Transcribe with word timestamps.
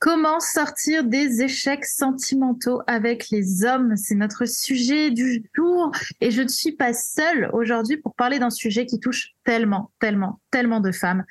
Comment 0.00 0.38
sortir 0.38 1.02
des 1.02 1.42
échecs 1.42 1.84
sentimentaux 1.84 2.82
avec 2.86 3.30
les 3.30 3.64
hommes? 3.64 3.96
C'est 3.96 4.14
notre 4.14 4.44
sujet 4.44 5.10
du 5.10 5.50
jour 5.54 5.90
et 6.20 6.30
je 6.30 6.42
ne 6.42 6.48
suis 6.48 6.70
pas 6.70 6.92
seule 6.92 7.50
aujourd'hui 7.52 7.96
pour 7.96 8.14
parler 8.14 8.38
d'un 8.38 8.50
sujet 8.50 8.86
qui 8.86 9.00
touche 9.00 9.32
tellement, 9.42 9.90
tellement, 9.98 10.38
tellement 10.52 10.78
de 10.78 10.92
femmes. 10.92 11.24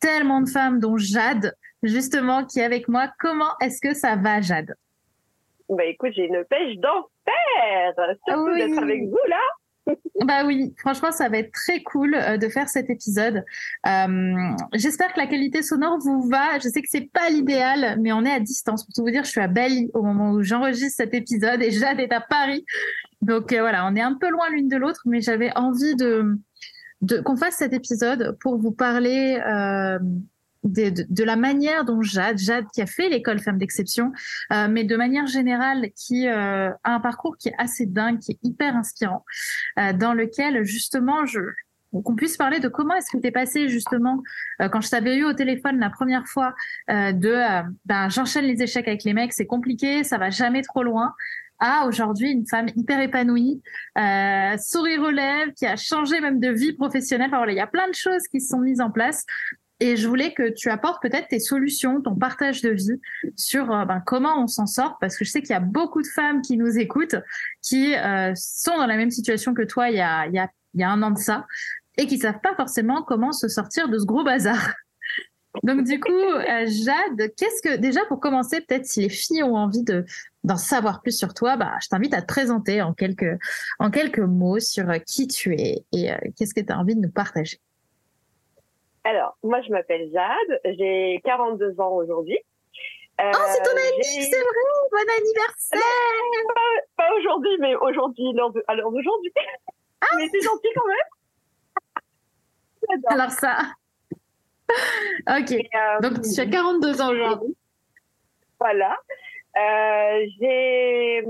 Tellement 0.00 0.40
de 0.40 0.48
femmes 0.48 0.80
dont 0.80 0.96
Jade, 0.96 1.54
justement, 1.84 2.44
qui 2.44 2.58
est 2.58 2.64
avec 2.64 2.88
moi. 2.88 3.12
Comment 3.20 3.52
est-ce 3.60 3.80
que 3.80 3.94
ça 3.94 4.16
va, 4.16 4.40
Jade? 4.40 4.74
Bah 5.68 5.84
écoute, 5.84 6.10
j'ai 6.16 6.24
une 6.24 6.44
pêche 6.46 6.78
d'enfer 6.78 7.94
Surtout 8.26 8.54
d'être 8.56 8.82
avec 8.82 9.04
vous 9.04 9.28
là 9.28 9.40
bah 10.26 10.44
oui, 10.46 10.74
franchement, 10.78 11.12
ça 11.12 11.28
va 11.28 11.38
être 11.38 11.52
très 11.52 11.82
cool 11.82 12.14
euh, 12.14 12.36
de 12.36 12.48
faire 12.48 12.68
cet 12.68 12.90
épisode. 12.90 13.44
Euh, 13.86 14.34
J'espère 14.74 15.12
que 15.12 15.20
la 15.20 15.26
qualité 15.26 15.62
sonore 15.62 15.98
vous 15.98 16.28
va. 16.28 16.58
Je 16.58 16.68
sais 16.68 16.82
que 16.82 16.88
c'est 16.90 17.10
pas 17.12 17.30
l'idéal, 17.30 17.98
mais 18.00 18.12
on 18.12 18.24
est 18.24 18.32
à 18.32 18.40
distance. 18.40 18.84
Pour 18.84 18.94
tout 18.94 19.02
vous 19.02 19.10
dire, 19.10 19.24
je 19.24 19.30
suis 19.30 19.40
à 19.40 19.48
Bali 19.48 19.90
au 19.94 20.02
moment 20.02 20.32
où 20.32 20.42
j'enregistre 20.42 20.96
cet 20.96 21.14
épisode 21.14 21.62
et 21.62 21.70
Jade 21.70 22.00
est 22.00 22.12
à 22.12 22.20
Paris. 22.20 22.64
Donc 23.22 23.52
euh, 23.52 23.60
voilà, 23.60 23.86
on 23.86 23.94
est 23.96 24.02
un 24.02 24.14
peu 24.14 24.30
loin 24.30 24.48
l'une 24.50 24.68
de 24.68 24.76
l'autre, 24.76 25.02
mais 25.04 25.20
j'avais 25.20 25.56
envie 25.56 25.94
de, 25.96 26.38
qu'on 27.24 27.36
fasse 27.36 27.56
cet 27.56 27.72
épisode 27.72 28.36
pour 28.40 28.58
vous 28.58 28.72
parler 28.72 29.38
de, 30.64 31.24
la 31.24 31.36
manière 31.36 31.84
dont 31.84 32.02
Jade, 32.02 32.38
Jade 32.38 32.66
qui 32.72 32.82
a 32.82 32.86
fait 32.86 33.08
l'école 33.08 33.40
Femme 33.40 33.58
d'exception, 33.58 34.12
euh, 34.52 34.68
mais 34.68 34.84
de 34.84 34.96
manière 34.96 35.26
générale 35.26 35.90
qui 35.96 36.28
euh, 36.28 36.70
a 36.84 36.94
un 36.94 37.00
parcours 37.00 37.36
qui 37.36 37.48
est 37.48 37.54
assez 37.58 37.86
dingue, 37.86 38.18
qui 38.18 38.32
est 38.32 38.38
hyper 38.42 38.76
inspirant, 38.76 39.24
euh, 39.78 39.92
dans 39.92 40.14
lequel 40.14 40.64
justement 40.64 41.24
je 41.26 41.40
qu'on 42.04 42.14
puisse 42.14 42.36
parler 42.36 42.60
de 42.60 42.68
comment 42.68 42.94
est-ce 42.94 43.10
que 43.10 43.20
tu 43.20 43.26
es 43.26 43.32
passé 43.32 43.68
justement 43.68 44.22
quand 44.70 44.80
je 44.80 44.88
t'avais 44.88 45.16
eu 45.16 45.24
au 45.24 45.32
téléphone 45.32 45.80
la 45.80 45.90
première 45.90 46.24
fois 46.28 46.54
de 46.88 47.64
ben, 47.84 48.08
j'enchaîne 48.08 48.44
les 48.44 48.62
échecs 48.62 48.86
avec 48.86 49.02
les 49.02 49.12
mecs, 49.12 49.32
c'est 49.32 49.46
compliqué, 49.46 50.04
ça 50.04 50.16
va 50.16 50.30
jamais 50.30 50.62
trop 50.62 50.84
loin 50.84 51.14
à 51.60 51.86
aujourd'hui 51.86 52.32
une 52.32 52.46
femme 52.46 52.68
hyper 52.74 53.00
épanouie, 53.00 53.62
euh, 53.98 54.56
sourire 54.58 55.02
aux 55.02 55.52
qui 55.54 55.66
a 55.66 55.76
changé 55.76 56.20
même 56.20 56.40
de 56.40 56.48
vie 56.48 56.72
professionnelle. 56.72 57.28
Enfin, 57.28 57.36
voilà, 57.36 57.52
il 57.52 57.56
y 57.56 57.60
a 57.60 57.66
plein 57.66 57.86
de 57.88 57.94
choses 57.94 58.26
qui 58.28 58.40
se 58.40 58.48
sont 58.48 58.60
mises 58.60 58.80
en 58.80 58.90
place 58.90 59.24
et 59.80 59.96
je 59.96 60.06
voulais 60.06 60.32
que 60.34 60.50
tu 60.50 60.68
apportes 60.68 61.02
peut-être 61.02 61.28
tes 61.28 61.40
solutions, 61.40 62.02
ton 62.02 62.14
partage 62.14 62.60
de 62.60 62.70
vie 62.70 63.00
sur 63.34 63.72
euh, 63.72 63.84
ben, 63.86 64.02
comment 64.04 64.42
on 64.42 64.46
s'en 64.46 64.66
sort, 64.66 64.98
parce 65.00 65.16
que 65.16 65.24
je 65.24 65.30
sais 65.30 65.40
qu'il 65.40 65.50
y 65.50 65.56
a 65.56 65.60
beaucoup 65.60 66.02
de 66.02 66.06
femmes 66.06 66.42
qui 66.42 66.58
nous 66.58 66.78
écoutent, 66.78 67.16
qui 67.62 67.96
euh, 67.96 68.32
sont 68.36 68.76
dans 68.76 68.86
la 68.86 68.96
même 68.96 69.10
situation 69.10 69.54
que 69.54 69.62
toi 69.62 69.88
il 69.88 69.96
y 69.96 70.00
a, 70.00 70.26
il 70.26 70.34
y 70.34 70.38
a, 70.38 70.50
il 70.74 70.80
y 70.80 70.84
a 70.84 70.90
un 70.90 71.02
an 71.02 71.10
de 71.10 71.18
ça, 71.18 71.46
et 71.96 72.06
qui 72.06 72.18
savent 72.18 72.40
pas 72.42 72.54
forcément 72.54 73.02
comment 73.02 73.32
se 73.32 73.48
sortir 73.48 73.88
de 73.88 73.98
ce 73.98 74.04
gros 74.04 74.22
bazar. 74.22 74.74
Donc 75.64 75.82
du 75.82 75.98
coup, 75.98 76.12
euh, 76.12 76.66
Jade, 76.66 77.32
qu'est-ce 77.36 77.62
que 77.62 77.76
déjà 77.76 78.04
pour 78.04 78.20
commencer, 78.20 78.60
peut-être 78.60 78.86
si 78.86 79.00
les 79.00 79.08
filles 79.08 79.42
ont 79.42 79.56
envie 79.56 79.82
de 79.82 80.04
d'en 80.44 80.56
savoir 80.56 81.02
plus 81.02 81.16
sur 81.16 81.34
toi, 81.34 81.56
bah, 81.56 81.72
je 81.82 81.88
t'invite 81.88 82.14
à 82.14 82.22
te 82.22 82.26
présenter 82.26 82.82
en 82.82 82.94
quelques 82.94 83.36
en 83.78 83.90
quelques 83.90 84.20
mots 84.20 84.60
sur 84.60 84.86
qui 85.04 85.26
tu 85.26 85.54
es 85.54 85.84
et 85.92 86.10
qu'est-ce 86.36 86.54
que 86.54 86.60
tu 86.60 86.72
as 86.72 86.78
envie 86.78 86.94
de 86.94 87.00
nous 87.00 87.10
partager. 87.10 87.60
Alors, 89.04 89.38
moi, 89.42 89.62
je 89.62 89.70
m'appelle 89.70 90.10
Jade, 90.12 90.60
j'ai 90.64 91.22
42 91.24 91.80
ans 91.80 91.92
aujourd'hui. 91.92 92.38
Euh, 93.20 93.30
oh, 93.34 93.38
c'est 93.48 93.62
ton 93.62 93.70
anniversaire, 93.70 94.28
c'est 94.30 94.40
vrai, 94.40 94.64
bon 94.90 95.06
anniversaire 95.18 95.80
Pas, 96.54 96.70
pas 96.96 97.10
aujourd'hui, 97.18 97.56
mais 97.58 97.74
aujourd'hui, 97.74 98.32
à 98.66 98.74
l'heure 98.74 98.90
d'aujourd'hui. 98.90 99.30
Ah 100.00 100.06
mais 100.16 100.26
c'est 100.28 100.40
gentil 100.40 100.68
quand 100.74 100.86
même 100.86 100.96
Alors 103.08 103.30
ça... 103.30 103.58
Ok, 105.28 105.52
euh, 105.52 106.00
donc 106.00 106.22
tu 106.22 106.40
as 106.40 106.46
42 106.46 107.02
ans 107.02 107.10
aujourd'hui. 107.10 107.54
Voilà. 108.58 108.98
Euh, 109.56 110.26
j'ai 110.38 111.22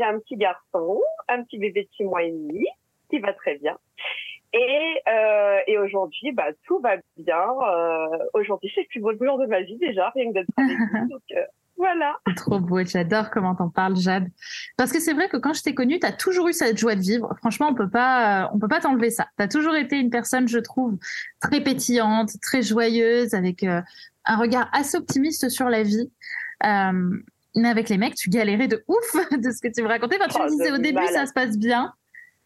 un 0.00 0.18
petit 0.20 0.36
garçon, 0.36 1.02
un 1.28 1.42
petit 1.42 1.58
bébé 1.58 1.82
de 1.82 1.88
6 1.96 2.04
mois 2.04 2.22
et 2.22 2.30
demi, 2.30 2.66
qui 3.10 3.18
va 3.18 3.34
très 3.34 3.58
bien. 3.58 3.76
Et, 4.54 5.00
euh, 5.08 5.58
et 5.66 5.78
aujourd'hui, 5.78 6.30
bah, 6.32 6.46
tout 6.64 6.78
va 6.78 6.96
bien. 7.16 7.34
Euh, 7.36 8.18
aujourd'hui, 8.34 8.70
c'est 8.72 8.82
le 8.82 8.86
plus 8.86 9.00
beau 9.00 9.10
jour 9.12 9.36
de 9.36 9.46
ma 9.46 9.62
vie 9.62 9.76
déjà, 9.78 10.10
rien 10.10 10.28
que 10.28 10.34
d'être. 10.34 10.48
Donc, 11.10 11.22
euh, 11.32 11.42
voilà. 11.76 12.16
Trop 12.36 12.60
beau, 12.60 12.84
j'adore 12.84 13.30
comment 13.30 13.56
t'en 13.56 13.68
parles, 13.68 13.96
Jade. 13.96 14.28
Parce 14.76 14.92
que 14.92 15.00
c'est 15.00 15.12
vrai 15.12 15.28
que 15.28 15.36
quand 15.38 15.54
je 15.54 15.62
t'ai 15.62 15.74
connue, 15.74 15.98
t'as 15.98 16.12
toujours 16.12 16.46
eu 16.46 16.52
cette 16.52 16.78
joie 16.78 16.94
de 16.94 17.00
vivre. 17.00 17.34
Franchement, 17.38 17.66
on 17.68 17.74
peut 17.74 17.90
pas, 17.90 18.48
on 18.54 18.60
peut 18.60 18.68
pas 18.68 18.78
t'enlever 18.78 19.10
ça. 19.10 19.26
T'as 19.36 19.48
toujours 19.48 19.74
été 19.74 19.98
une 19.98 20.10
personne, 20.10 20.46
je 20.46 20.60
trouve, 20.60 20.98
très 21.40 21.60
pétillante, 21.60 22.30
très 22.40 22.62
joyeuse, 22.62 23.34
avec 23.34 23.64
euh, 23.64 23.82
un 24.24 24.36
regard 24.36 24.70
assez 24.72 24.96
optimiste 24.96 25.48
sur 25.48 25.68
la 25.68 25.82
vie. 25.82 26.12
Mais 27.56 27.68
avec 27.68 27.88
les 27.88 27.98
mecs, 27.98 28.14
tu 28.14 28.30
galérais 28.30 28.68
de 28.68 28.84
ouf 28.86 29.14
de 29.32 29.50
ce 29.50 29.60
que 29.60 29.72
tu 29.72 29.82
me 29.82 29.88
racontais. 29.88 30.16
Quand 30.18 30.28
tu 30.28 30.38
me 30.38 30.46
oh, 30.46 30.50
disais 30.50 30.70
au 30.70 30.78
début, 30.78 31.06
ça 31.08 31.26
se 31.26 31.32
passe 31.32 31.58
bien 31.58 31.92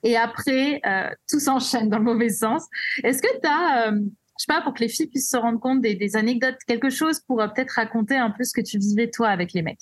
et 0.03 0.17
après, 0.17 0.81
euh, 0.87 1.11
tout 1.29 1.41
s'enchaîne 1.41 1.89
dans 1.89 1.99
le 1.99 2.05
mauvais 2.05 2.29
sens. 2.29 2.67
Est-ce 3.03 3.21
que 3.21 3.41
tu 3.41 3.49
as, 3.49 3.89
euh, 3.89 3.93
je 3.93 4.45
sais 4.45 4.53
pas, 4.53 4.63
pour 4.63 4.75
que 4.75 4.81
les 4.81 4.89
filles 4.89 5.09
puissent 5.09 5.31
se 5.31 5.37
rendre 5.37 5.59
compte 5.59 5.81
des, 5.81 5.95
des 5.95 6.17
anecdotes, 6.17 6.57
quelque 6.67 6.91
chose 6.91 7.21
pour 7.21 7.41
euh, 7.41 7.49
peut-être 7.49 7.73
raconter 7.73 8.17
un 8.17 8.31
peu 8.31 8.45
ce 8.45 8.53
que 8.53 8.65
tu 8.65 8.79
vivais 8.79 9.11
toi 9.11 9.29
avec 9.29 9.53
les 9.53 9.63
mecs? 9.63 9.81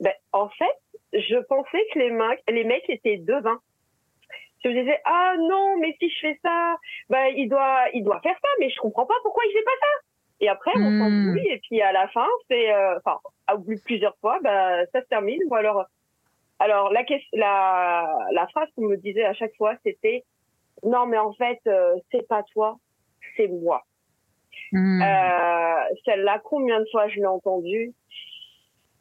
Ben, 0.00 0.12
En 0.32 0.48
fait, 0.48 0.78
je 1.12 1.36
pensais 1.46 1.86
que 1.92 1.98
les 1.98 2.10
mecs, 2.10 2.42
les 2.48 2.64
mecs 2.64 2.88
étaient 2.88 3.18
devins. 3.18 3.60
Je 4.64 4.68
me 4.68 4.80
disais, 4.80 4.98
ah 5.04 5.34
non, 5.38 5.78
mais 5.78 5.96
si 5.98 6.10
je 6.10 6.20
fais 6.20 6.38
ça, 6.42 6.76
ben, 7.08 7.32
il, 7.36 7.48
doit, 7.48 7.86
il 7.94 8.04
doit 8.04 8.20
faire 8.20 8.36
ça, 8.42 8.48
mais 8.58 8.68
je 8.68 8.78
comprends 8.80 9.06
pas 9.06 9.14
pourquoi 9.22 9.44
il 9.46 9.52
fait 9.52 9.64
pas 9.64 9.70
ça. 9.80 10.06
Et 10.42 10.48
après, 10.48 10.72
on 10.74 10.98
s'en 10.98 11.10
hmm. 11.10 11.38
et 11.38 11.60
puis 11.68 11.82
à 11.82 11.92
la 11.92 12.08
fin, 12.08 12.26
c'est, 12.48 12.72
euh, 12.72 12.96
enfin, 12.98 13.18
au 13.54 13.58
bout 13.58 13.74
de 13.74 13.80
plusieurs 13.80 14.16
fois, 14.18 14.38
ben, 14.42 14.86
ça 14.92 15.02
se 15.02 15.06
termine, 15.06 15.40
ou 15.48 15.54
alors 15.54 15.84
alors 16.60 16.92
la, 16.92 17.02
la, 17.32 18.16
la 18.32 18.46
phrase 18.48 18.68
qu'on 18.76 18.82
me 18.86 18.96
disait 18.96 19.24
à 19.24 19.32
chaque 19.32 19.56
fois, 19.56 19.74
c'était 19.84 20.24
non 20.84 21.06
mais 21.06 21.18
en 21.18 21.32
fait 21.32 21.58
euh, 21.66 21.96
c'est 22.12 22.26
pas 22.28 22.42
toi, 22.52 22.78
c'est 23.36 23.48
moi. 23.48 23.82
Hmm. 24.72 25.02
Euh, 25.02 25.84
Celle-là, 26.04 26.40
combien 26.44 26.80
de 26.80 26.86
fois 26.92 27.08
je 27.08 27.16
l'ai 27.16 27.26
entendue 27.26 27.92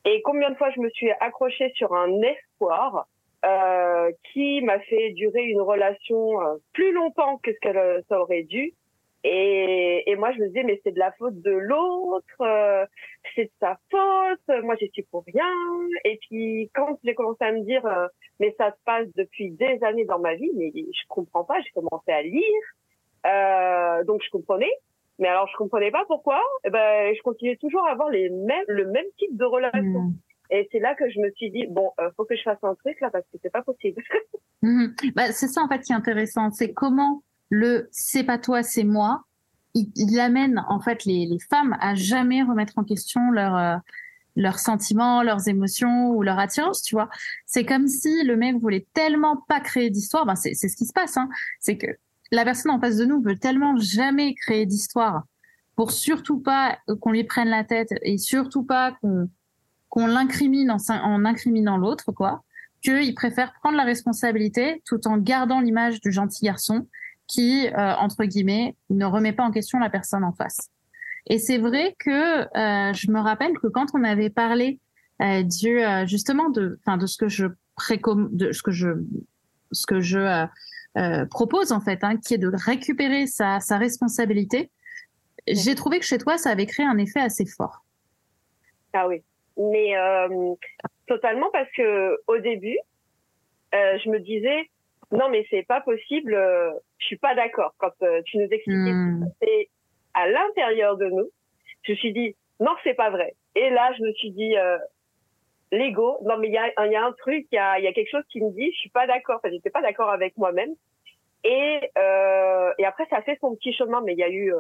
et 0.06 0.22
combien 0.24 0.50
de 0.50 0.56
fois 0.56 0.72
je 0.72 0.80
me 0.80 0.90
suis 0.90 1.12
accrochée 1.20 1.72
sur 1.75 1.94
un 1.94 2.22
espoir 2.22 3.08
euh, 3.46 4.12
qui 4.31 4.62
m'a 4.62 4.80
fait 4.80 5.12
durer 5.12 5.44
une 5.44 5.62
relation 5.62 6.41
euh, 6.41 6.56
plus 6.74 6.91
longtemps 6.91 7.38
que 7.38 7.53
ce 7.53 7.59
qu'elle 7.59 7.78
euh, 7.78 8.02
aurait 8.09 8.44
dû 8.44 8.74
et, 9.24 10.09
et, 10.09 10.16
moi, 10.16 10.31
je 10.31 10.40
me 10.40 10.47
disais, 10.47 10.63
mais 10.63 10.80
c'est 10.84 10.94
de 10.94 11.00
la 11.00 11.12
faute 11.13 11.41
de 11.41 11.52
l'autre, 11.52 12.41
euh, 12.41 12.85
c'est 13.35 13.46
de 13.46 13.52
sa 13.59 13.78
faute, 13.91 14.63
moi, 14.63 14.75
j'y 14.80 14.90
suis 14.90 15.03
pour 15.03 15.24
rien. 15.25 15.52
Et 16.06 16.19
puis, 16.22 16.72
quand 16.74 16.97
j'ai 17.03 17.16
commencé 17.16 17.44
à 17.44 17.52
me 17.52 17.62
dire, 17.62 17.85
euh, 17.85 18.08
mais 18.40 18.56
ça 18.58 18.72
se 18.72 18.78
passe 18.85 19.08
depuis 19.16 19.52
des 19.52 19.79
années 19.84 20.06
dans 20.06 20.19
ma 20.19 20.35
vie, 20.35 20.52
mais 20.56 20.72
je 20.74 21.08
comprends 21.09 21.44
pas, 21.44 21.59
j'ai 21.62 21.72
commencé 21.72 22.12
à 22.12 22.22
lire, 22.22 22.44
euh, 23.25 24.03
donc 24.06 24.22
je 24.24 24.29
comprenais. 24.29 24.72
Mais 25.19 25.28
alors, 25.28 25.50
je 25.52 25.58
comprenais 25.58 25.91
pas 25.91 26.06
pourquoi. 26.08 26.38
Et 26.63 26.68
eh 26.68 26.69
ben, 26.69 27.13
je 27.13 27.22
continuais 27.22 27.58
toujours 27.58 27.85
à 27.85 27.91
avoir 27.91 28.09
les 28.09 28.29
mêmes, 28.29 28.63
le 28.69 28.85
même 28.85 29.06
type 29.18 29.35
de 29.35 29.44
relation. 29.44 29.81
Mmh. 29.81 30.13
Et 30.52 30.68
c'est 30.72 30.79
là 30.79 30.96
que 30.96 31.09
je 31.09 31.19
me 31.19 31.29
suis 31.31 31.52
dit, 31.52 31.68
bon, 31.68 31.91
euh, 32.00 32.09
faut 32.16 32.24
que 32.24 32.38
je 32.38 32.41
fasse 32.41 32.63
un 32.63 32.74
truc 32.75 33.00
là 33.02 33.09
parce 33.12 33.25
que 33.25 33.38
c'est 33.41 33.52
pas 33.52 33.63
possible. 33.63 34.02
Mmh. 34.62 34.88
Bah, 35.16 35.31
c'est 35.31 35.47
ça 35.47 35.62
en 35.62 35.69
fait 35.69 35.79
qui 35.79 35.94
est 35.94 35.96
intéressant, 35.96 36.52
c'est 36.52 36.74
comment 36.74 37.24
le 37.49 37.89
c'est 37.91 38.23
pas 38.23 38.37
toi, 38.37 38.63
c'est 38.63 38.83
moi, 38.83 39.23
il, 39.73 40.19
amène 40.19 40.63
en 40.67 40.79
fait 40.79 41.05
les, 41.05 41.25
les, 41.25 41.39
femmes 41.39 41.77
à 41.79 41.95
jamais 41.95 42.43
remettre 42.43 42.73
en 42.77 42.83
question 42.83 43.31
leur 43.31 43.55
euh, 43.55 43.77
leurs 44.35 44.59
sentiments, 44.59 45.21
leurs 45.21 45.47
émotions 45.47 46.11
ou 46.11 46.23
leur 46.23 46.39
attirance, 46.39 46.81
tu 46.81 46.95
vois. 46.95 47.09
C'est 47.45 47.65
comme 47.65 47.87
si 47.87 48.23
le 48.23 48.37
mec 48.37 48.57
voulait 48.57 48.87
tellement 48.93 49.37
pas 49.47 49.59
créer 49.59 49.89
d'histoire, 49.89 50.25
ben 50.25 50.35
c'est 50.35 50.53
ce 50.53 50.75
qui 50.75 50.85
se 50.85 50.93
passe, 50.93 51.17
hein. 51.17 51.29
c'est 51.59 51.77
que 51.77 51.87
la 52.31 52.45
personne 52.45 52.71
en 52.71 52.79
face 52.79 52.97
de 52.97 53.05
nous 53.05 53.21
veut 53.21 53.37
tellement 53.37 53.75
jamais 53.77 54.35
créer 54.35 54.66
d'histoire 54.66 55.23
pour 55.75 55.91
surtout 55.91 56.39
pas 56.39 56.77
qu'on 57.01 57.11
lui 57.11 57.23
prenne 57.23 57.49
la 57.49 57.63
tête 57.63 57.93
et 58.01 58.17
surtout 58.17 58.63
pas 58.63 58.93
qu'on 59.01 59.29
qu'on 59.90 60.05
l'incrimine 60.05 60.69
en, 60.69 60.78
en 60.90 61.25
incriminant 61.25 61.78
l'autre, 61.78 62.11
quoi, 62.11 62.43
qu'il 62.84 63.16
préfère 63.16 63.53
prendre 63.53 63.75
la 63.75 63.84
responsabilité 63.84 64.84
tout 64.85 65.07
en 65.07 65.17
gardant 65.17 65.61
l'image 65.61 65.99
du 65.99 66.11
gentil 66.11 66.45
garçon 66.45 66.87
qui, 67.29 67.67
euh, 67.67 67.93
entre 67.96 68.26
guillemets, 68.26 68.76
ne 68.90 69.05
remet 69.05 69.31
pas 69.31 69.43
en 69.43 69.52
question 69.52 69.79
la 69.79 69.90
personne 69.90 70.26
en 70.26 70.34
face. 70.34 70.72
Et 71.28 71.37
c'est 71.37 71.59
vrai 71.59 71.96
que 71.99 72.09
euh, 72.09 72.93
je 72.93 73.11
me 73.11 73.20
rappelle 73.20 73.53
que 73.59 73.67
quand 73.67 73.85
on 73.93 74.03
avait 74.03 74.31
parlé 74.31 74.79
euh, 75.22 75.43
du 75.43 75.79
euh, 75.79 76.08
justement 76.08 76.49
de, 76.49 76.79
enfin 76.81 76.97
de 76.97 77.05
ce 77.05 77.17
que 77.17 77.29
je 77.29 77.46
précom, 77.76 78.29
de 78.31 78.52
ce 78.52 78.64
que 78.64 78.72
je, 78.72 78.90
ce 79.72 79.85
que 79.85 79.99
je 80.02 80.17
euh, 80.17 80.46
euh, 80.97 81.26
propose 81.28 81.72
en 81.72 81.79
fait, 81.79 82.03
hein, 82.03 82.17
qui 82.17 82.34
est 82.34 82.40
de 82.40 82.52
récupérer 82.52 83.28
sa, 83.28 83.59
sa 83.59 83.78
responsabilité, 83.78 84.72
j'ai 85.47 85.76
trouvé 85.76 85.99
que 85.99 86.05
chez 86.05 86.17
toi 86.17 86.37
ça 86.37 86.49
avait 86.49 86.66
créé 86.66 86.85
un 86.85 86.97
effet 86.97 87.20
assez 87.20 87.46
fort. 87.46 87.85
Ah 88.93 89.08
oui, 89.08 89.22
mais 89.55 89.93
totalement 91.05 91.49
parce 91.53 91.70
que 91.78 92.17
au 92.26 92.40
début, 92.40 92.78
je 93.72 94.09
me 94.09 94.20
disais 94.20 94.67
non 95.11 95.29
mais 95.29 95.46
c'est 95.49 95.64
pas 95.64 95.81
possible 95.81 96.34
euh, 96.34 96.72
je 96.99 97.05
suis 97.05 97.17
pas 97.17 97.34
d'accord 97.35 97.73
quand 97.78 97.91
euh, 98.03 98.22
tu 98.25 98.37
nous 98.37 98.47
expliquais 98.51 98.93
mmh. 98.93 99.31
ce 99.41 99.66
à 100.13 100.28
l'intérieur 100.28 100.97
de 100.97 101.05
nous 101.07 101.29
je 101.84 101.93
me 101.93 101.97
suis 101.97 102.13
dit 102.13 102.35
non, 102.59 102.72
c'est 102.84 102.93
pas 102.93 103.09
vrai. 103.09 103.35
Et 103.55 103.69
là, 103.69 103.91
je 103.97 104.03
me 104.03 104.11
suis 104.13 104.31
dit, 104.31 104.57
euh, 104.57 104.78
l'ego, 105.72 106.17
non, 106.23 106.37
mais 106.37 106.47
il 106.47 106.53
y 106.53 106.57
a, 106.57 106.87
y 106.87 106.96
a 106.96 107.05
un 107.05 107.13
truc, 107.13 107.47
il 107.51 107.55
y 107.55 107.57
a, 107.57 107.79
y 107.79 107.87
a 107.87 107.93
quelque 107.93 108.11
chose 108.11 108.25
qui 108.29 108.41
me 108.41 108.51
dit, 108.51 108.72
je 108.73 108.79
suis 108.79 108.90
pas 108.90 109.07
d'accord. 109.07 109.37
Enfin, 109.37 109.49
j'étais 109.49 109.69
pas 109.69 109.81
d'accord 109.81 110.09
avec 110.09 110.37
moi-même. 110.37 110.73
Et, 111.46 111.79
euh, 111.97 112.73
et 112.78 112.85
après, 112.85 113.05
ça 113.09 113.17
a 113.17 113.22
fait 113.22 113.37
son 113.40 113.55
petit 113.55 113.73
chemin, 113.73 114.02
mais 114.02 114.13
il 114.13 114.19
y 114.19 114.23
a 114.23 114.29
eu 114.29 114.53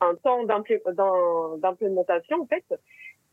un 0.00 0.14
temps 0.14 0.44
d'implémentation, 0.44 2.40
en 2.40 2.46
fait, 2.46 2.64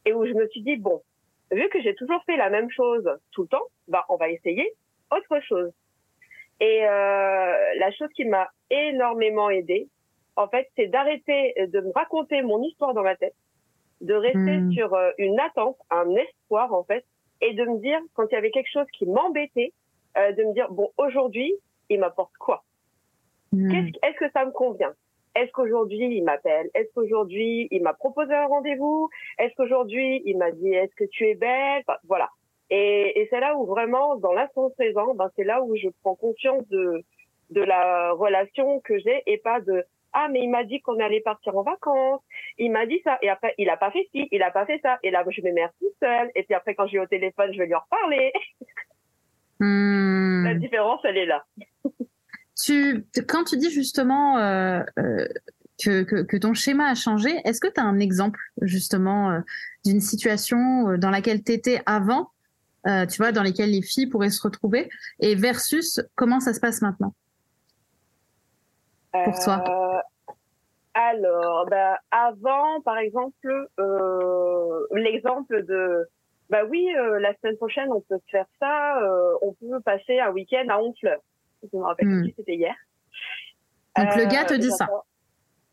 et 0.05 0.13
où 0.13 0.25
je 0.25 0.33
me 0.33 0.47
suis 0.49 0.61
dit, 0.61 0.75
bon, 0.75 1.01
vu 1.49 1.69
que 1.69 1.81
j'ai 1.81 1.95
toujours 1.95 2.21
fait 2.25 2.35
la 2.35 2.49
même 2.49 2.69
chose 2.69 3.09
tout 3.31 3.43
le 3.43 3.47
temps, 3.47 3.63
bah, 3.87 4.05
on 4.09 4.17
va 4.17 4.29
essayer 4.29 4.73
autre 5.11 5.39
chose. 5.47 5.71
Et 6.59 6.85
euh, 6.85 7.73
la 7.77 7.91
chose 7.91 8.09
qui 8.15 8.25
m'a 8.25 8.49
énormément 8.69 9.49
aidée, 9.49 9.87
en 10.35 10.47
fait, 10.47 10.69
c'est 10.75 10.87
d'arrêter 10.87 11.53
de 11.57 11.81
me 11.81 11.91
raconter 11.93 12.41
mon 12.41 12.61
histoire 12.63 12.93
dans 12.93 13.03
ma 13.03 13.15
tête, 13.15 13.35
de 14.01 14.13
rester 14.13 14.57
hmm. 14.57 14.71
sur 14.71 14.93
euh, 14.93 15.11
une 15.17 15.39
attente, 15.39 15.77
un 15.89 16.09
espoir, 16.15 16.73
en 16.73 16.83
fait, 16.83 17.05
et 17.41 17.53
de 17.53 17.63
me 17.65 17.79
dire, 17.79 17.99
quand 18.13 18.25
il 18.29 18.33
y 18.33 18.37
avait 18.37 18.51
quelque 18.51 18.71
chose 18.71 18.87
qui 18.97 19.05
m'embêtait, 19.05 19.73
euh, 20.17 20.31
de 20.33 20.43
me 20.43 20.53
dire, 20.53 20.69
bon, 20.71 20.91
aujourd'hui, 20.97 21.53
il 21.89 21.99
m'apporte 21.99 22.35
quoi? 22.37 22.63
Hmm. 23.51 23.71
Est-ce 23.71 24.17
que 24.17 24.31
ça 24.31 24.45
me 24.45 24.51
convient? 24.51 24.93
Est-ce 25.35 25.51
qu'aujourd'hui, 25.51 26.17
il 26.17 26.23
m'appelle? 26.23 26.69
Est-ce 26.73 26.89
qu'aujourd'hui, 26.93 27.67
il 27.71 27.81
m'a 27.81 27.93
proposé 27.93 28.33
un 28.33 28.47
rendez-vous? 28.47 29.09
Est-ce 29.37 29.53
qu'aujourd'hui, 29.55 30.21
il 30.25 30.37
m'a 30.37 30.51
dit, 30.51 30.73
est-ce 30.73 30.93
que 30.95 31.05
tu 31.05 31.27
es 31.27 31.35
belle? 31.35 31.83
Voilà. 32.07 32.29
Et, 32.69 33.19
et 33.19 33.27
c'est 33.29 33.39
là 33.39 33.55
où 33.57 33.65
vraiment, 33.65 34.15
dans 34.17 34.33
l'instant 34.33 34.69
présent, 34.71 35.13
ben, 35.15 35.29
c'est 35.35 35.43
là 35.43 35.63
où 35.63 35.75
je 35.75 35.89
prends 36.01 36.15
conscience 36.15 36.67
de, 36.69 37.03
de 37.49 37.61
la 37.61 38.11
relation 38.11 38.79
que 38.81 38.97
j'ai 38.99 39.23
et 39.25 39.37
pas 39.37 39.59
de 39.61 39.83
ah 40.13 40.27
mais 40.31 40.41
il 40.41 40.49
m'a 40.49 40.63
dit 40.63 40.81
qu'on 40.81 40.99
allait 40.99 41.21
partir 41.21 41.55
en 41.55 41.63
vacances, 41.63 42.21
il 42.57 42.71
m'a 42.71 42.85
dit 42.85 42.99
ça 43.03 43.19
et 43.21 43.29
après 43.29 43.53
il 43.57 43.69
a 43.69 43.77
pas 43.77 43.91
fait 43.91 44.07
ci, 44.11 44.27
il 44.31 44.41
a 44.41 44.51
pas 44.51 44.65
fait 44.65 44.79
ça 44.81 44.97
et 45.03 45.11
là 45.11 45.23
je 45.29 45.41
vais 45.41 45.51
mettre 45.51 45.73
tout 45.79 45.91
seul 46.01 46.31
et 46.35 46.43
puis 46.43 46.55
après 46.55 46.73
quand 46.73 46.87
j'ai 46.87 46.99
au 46.99 47.05
téléphone 47.05 47.51
je 47.53 47.59
vais 47.59 47.67
lui 47.67 47.75
en 47.75 47.79
reparler. 47.79 48.31
Hmm. 49.59 50.43
La 50.45 50.55
différence 50.55 51.01
elle 51.03 51.17
est 51.17 51.25
là. 51.25 51.45
tu 52.59 53.05
quand 53.27 53.43
tu 53.43 53.57
dis 53.57 53.71
justement 53.71 54.37
euh, 54.39 54.81
euh, 54.97 55.27
que, 55.83 56.03
que, 56.03 56.23
que, 56.23 56.37
ton 56.37 56.53
schéma 56.53 56.89
a 56.89 56.95
changé, 56.95 57.29
est-ce 57.45 57.61
que 57.61 57.67
tu 57.67 57.79
as 57.79 57.83
un 57.83 57.99
exemple 57.99 58.39
justement 58.61 59.31
euh, 59.31 59.39
d'une 59.85 60.01
situation 60.01 60.97
dans 60.97 61.09
laquelle 61.09 61.43
tu 61.43 61.53
étais 61.53 61.81
avant 61.85 62.31
euh, 62.89 63.05
tu 63.05 63.17
vois, 63.17 63.31
dans 63.31 63.43
lesquelles 63.43 63.71
les 63.71 63.81
filles 63.81 64.07
pourraient 64.07 64.29
se 64.29 64.41
retrouver, 64.41 64.89
et 65.19 65.35
versus 65.35 66.01
comment 66.15 66.39
ça 66.39 66.53
se 66.53 66.59
passe 66.59 66.81
maintenant 66.81 67.13
pour 69.11 69.39
toi? 69.39 69.63
Euh, 69.67 70.31
Alors, 70.93 71.65
bah, 71.69 71.99
avant, 72.11 72.81
par 72.81 72.97
exemple, 72.97 73.67
euh, 73.79 74.87
l'exemple 74.93 75.65
de, 75.65 76.07
bah 76.49 76.63
oui, 76.69 76.87
la 77.19 77.33
semaine 77.37 77.57
prochaine, 77.57 77.91
on 77.91 78.01
peut 78.01 78.19
faire 78.31 78.45
ça, 78.59 78.99
on 79.41 79.53
peut 79.53 79.79
passer 79.81 80.19
un 80.19 80.31
week-end 80.31 80.65
à 80.69 80.79
Honfleur. 80.79 81.19
Je 81.61 81.77
me 81.77 81.83
rappelle 81.83 82.07
hmm. 82.07 82.29
c'était 82.37 82.55
hier. 82.55 82.75
Donc 83.97 84.15
le 84.15 84.25
gars 84.31 84.45
te 84.45 84.53
dit 84.53 84.71
ça 84.71 84.87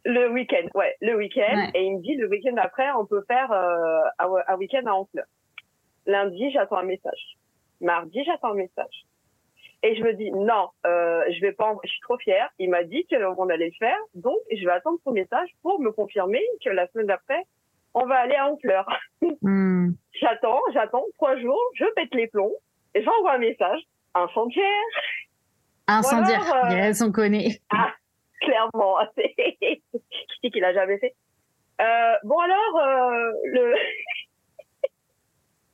le 0.09 0.31
week-end, 0.31 0.69
ouais, 0.75 0.95
le 1.01 1.17
week-end. 1.17 1.71
Et 1.75 1.85
il 1.85 1.97
me 1.97 2.01
dit 2.01 2.15
le 2.15 2.29
week-end 2.29 2.55
après, 2.59 2.91
on 2.93 3.07
peut 3.07 3.25
faire 3.27 3.51
un 3.53 4.57
week-end 4.57 4.83
à 4.87 4.95
Honfleur. 4.95 5.27
Lundi, 6.07 6.51
j'attends 6.53 6.79
un 6.79 6.85
message. 6.85 7.37
Mardi, 7.81 8.25
j'attends 8.25 8.53
un 8.53 8.55
message. 8.55 9.07
Et 9.83 9.95
je 9.95 10.03
me 10.03 10.15
dis 10.15 10.31
non, 10.31 10.71
euh, 10.87 11.23
je 11.31 11.41
vais 11.41 11.53
pas. 11.53 11.75
Je 11.85 11.91
suis 11.91 12.01
trop 12.01 12.19
fière. 12.19 12.49
Il 12.59 12.71
m'a 12.71 12.83
dit 12.85 13.07
qu'on 13.09 13.49
allait 13.49 13.67
le 13.67 13.79
faire, 13.79 13.99
donc 14.15 14.39
je 14.51 14.65
vais 14.65 14.73
attendre 14.73 14.99
son 15.05 15.13
message 15.13 15.51
pour 15.63 15.81
me 15.81 15.93
confirmer 15.93 16.43
que 16.65 16.71
la 16.71 16.89
semaine 16.89 17.07
d'après, 17.07 17.43
on 17.95 18.07
va 18.07 18.17
aller 18.17 18.35
à 18.35 18.51
Honfleur. 18.51 18.87
Hmm. 19.43 19.93
j'attends, 20.21 20.61
j'attends 20.73 21.05
trois 21.15 21.37
jours, 21.39 21.61
je 21.75 21.85
pète 21.95 22.15
les 22.15 22.27
plombs 22.27 22.55
et 22.95 23.03
j'envoie 23.03 23.35
un 23.35 23.39
message. 23.39 23.81
Incendiaire. 24.15 24.65
Incendiaire. 25.87 26.55
Alors, 26.55 26.73
euh... 26.73 26.77
yes, 26.77 27.03
on 27.03 27.13
connaît. 27.13 27.61
Ah, 27.71 27.93
clairement. 28.41 28.99
qui 29.17 29.83
dit 30.43 30.51
qu'il 30.51 30.65
a 30.65 30.73
jamais 30.75 30.99
fait. 30.99 31.15
Euh, 31.81 32.15
bon 32.25 32.39
alors, 32.39 32.77
euh, 32.79 33.33
le 33.45 33.75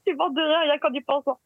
tu 0.07 0.17
portes 0.17 0.35
de 0.35 0.41
rire 0.41 0.61
rien 0.63 0.79
qu'en 0.79 0.93
y 0.93 1.01
pensant. 1.01 1.39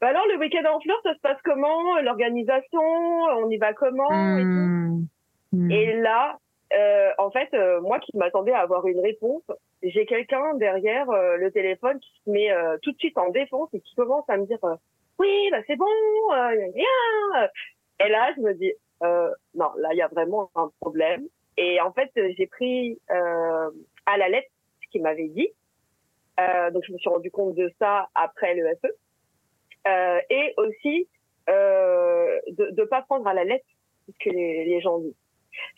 Bah 0.00 0.08
alors, 0.08 0.26
le 0.26 0.38
week-end 0.38 0.68
en 0.68 0.80
fleurs, 0.80 1.00
ça 1.04 1.14
se 1.14 1.20
passe 1.20 1.38
comment? 1.44 2.00
L'organisation, 2.00 2.80
on 2.82 3.48
y 3.50 3.56
va 3.56 3.72
comment? 3.72 4.10
Et, 4.36 4.42
tout. 4.42 5.06
Hmm. 5.52 5.70
et 5.70 5.92
là, 6.00 6.38
euh, 6.74 7.10
en 7.18 7.30
fait, 7.30 7.52
euh, 7.54 7.80
moi 7.80 7.98
qui 8.00 8.16
m'attendais 8.16 8.52
à 8.52 8.60
avoir 8.60 8.86
une 8.86 9.00
réponse, 9.00 9.42
j'ai 9.82 10.06
quelqu'un 10.06 10.54
derrière 10.54 11.10
euh, 11.10 11.36
le 11.36 11.50
téléphone 11.50 12.00
qui 12.00 12.10
se 12.24 12.30
met 12.30 12.50
euh, 12.50 12.78
tout 12.82 12.92
de 12.92 12.98
suite 12.98 13.18
en 13.18 13.30
défense 13.30 13.68
et 13.74 13.80
qui 13.80 13.94
commence 13.94 14.24
à 14.28 14.36
me 14.36 14.46
dire 14.46 14.58
oui, 15.18 15.48
bah 15.50 15.58
c'est 15.66 15.76
bon, 15.76 15.86
rien. 16.30 17.48
Et 18.04 18.08
là, 18.08 18.32
je 18.36 18.40
me 18.40 18.54
dis 18.54 18.72
non, 19.02 19.70
là 19.76 19.88
il 19.92 19.96
y 19.96 20.02
a 20.02 20.08
vraiment 20.08 20.50
un 20.54 20.70
problème. 20.80 21.26
Et 21.58 21.80
en 21.80 21.92
fait, 21.92 22.10
j'ai 22.16 22.46
pris 22.46 22.98
à 23.08 24.16
la 24.16 24.28
lettre 24.28 24.48
ce 24.82 24.88
qu'il 24.90 25.02
m'avait 25.02 25.28
dit. 25.28 25.48
Euh, 26.40 26.70
donc 26.70 26.82
je 26.86 26.92
me 26.92 26.98
suis 26.98 27.10
rendu 27.10 27.30
compte 27.30 27.54
de 27.54 27.72
ça 27.78 28.08
après 28.14 28.54
le 28.54 28.66
FE. 28.76 28.88
Euh, 29.88 30.20
et 30.30 30.54
aussi 30.58 31.08
euh, 31.50 32.38
de 32.52 32.72
ne 32.76 32.84
pas 32.84 33.02
prendre 33.02 33.26
à 33.26 33.34
la 33.34 33.44
lettre 33.44 33.66
ce 34.06 34.12
que 34.24 34.30
les, 34.30 34.80
gens 34.80 34.98
disent. 34.98 35.16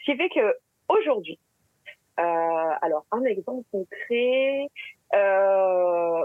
Ce 0.01 0.13
qui 0.13 0.17
fait 0.17 0.29
que 0.29 0.55
aujourd'hui, 0.89 1.39
alors 2.17 3.07
un 3.11 3.25
exemple 3.25 3.65
concret, 3.73 4.69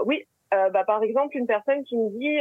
oui, 0.04 0.26
bah, 0.50 0.84
par 0.84 1.02
exemple 1.02 1.36
une 1.36 1.46
personne 1.46 1.84
qui 1.84 1.96
me 1.96 2.10
dit 2.10 2.36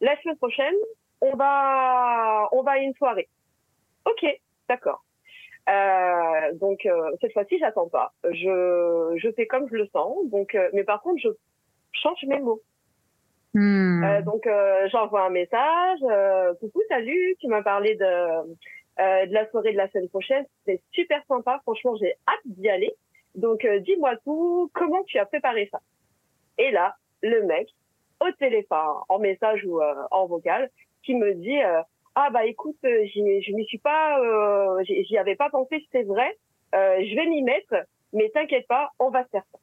la 0.00 0.20
semaine 0.22 0.36
prochaine 0.36 0.74
on 1.20 1.34
va 1.36 2.48
on 2.52 2.62
va 2.62 2.72
à 2.72 2.78
une 2.78 2.94
soirée. 2.94 3.28
Ok, 4.04 4.24
d'accord. 4.68 5.04
Euh, 5.68 6.52
donc 6.54 6.86
euh, 6.86 7.10
cette 7.20 7.32
fois-ci, 7.32 7.58
j'attends 7.58 7.88
pas. 7.88 8.12
Je, 8.24 9.14
je 9.16 9.30
fais 9.32 9.46
comme 9.46 9.68
je 9.68 9.76
le 9.76 9.86
sens. 9.88 10.16
Donc, 10.30 10.54
euh, 10.54 10.70
mais 10.72 10.84
par 10.84 11.02
contre, 11.02 11.20
je 11.22 11.28
change 11.92 12.24
mes 12.26 12.40
mots. 12.40 12.62
Hmm. 13.54 14.22
Donc 14.24 14.48
j'envoie 14.92 15.24
un 15.24 15.30
message. 15.30 16.00
Coucou, 16.60 16.80
salut. 16.88 17.36
Tu 17.40 17.48
m'as 17.48 17.62
parlé 17.62 17.94
de 17.96 18.56
de 18.98 19.32
la 19.32 19.48
soirée 19.50 19.72
de 19.72 19.76
la 19.76 19.88
semaine 19.88 20.08
prochaine. 20.08 20.44
C'est 20.66 20.82
super 20.92 21.22
sympa. 21.26 21.58
Franchement, 21.62 21.96
j'ai 21.96 22.14
hâte 22.28 22.40
d'y 22.44 22.68
aller. 22.68 22.92
Donc 23.34 23.66
dis-moi 23.84 24.16
tout. 24.24 24.70
Comment 24.74 25.02
tu 25.04 25.18
as 25.18 25.26
préparé 25.26 25.68
ça? 25.72 25.80
Et 26.58 26.70
là, 26.70 26.96
le 27.22 27.42
mec 27.44 27.68
au 28.20 28.30
téléphone, 28.32 29.02
en 29.08 29.18
message 29.18 29.64
ou 29.64 29.80
en 30.10 30.26
vocal, 30.26 30.70
qui 31.02 31.14
me 31.14 31.34
dit 31.34 31.60
ah 32.20 32.30
bah 32.30 32.44
écoute, 32.46 32.76
euh, 32.84 33.06
je 33.14 33.52
m'y 33.54 33.64
suis 33.66 33.78
pas, 33.78 34.18
euh, 34.18 34.82
j'y 34.82 35.16
avais 35.16 35.36
pas 35.36 35.50
pensé, 35.50 35.86
c'est 35.92 36.02
vrai. 36.02 36.36
Euh, 36.74 36.96
je 36.98 37.14
vais 37.14 37.26
m'y 37.26 37.42
mettre, 37.42 37.74
mais 38.12 38.28
t'inquiète 38.34 38.66
pas, 38.66 38.90
on 38.98 39.10
va 39.10 39.24
faire 39.26 39.44
ça. 39.52 39.58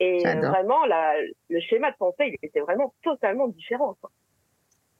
Et 0.00 0.18
vraiment, 0.18 0.84
la, 0.86 1.14
le 1.48 1.60
schéma 1.60 1.92
de 1.92 1.96
pensée, 1.96 2.36
il 2.42 2.46
était 2.46 2.58
vraiment 2.58 2.92
totalement 3.02 3.46
différent. 3.46 3.96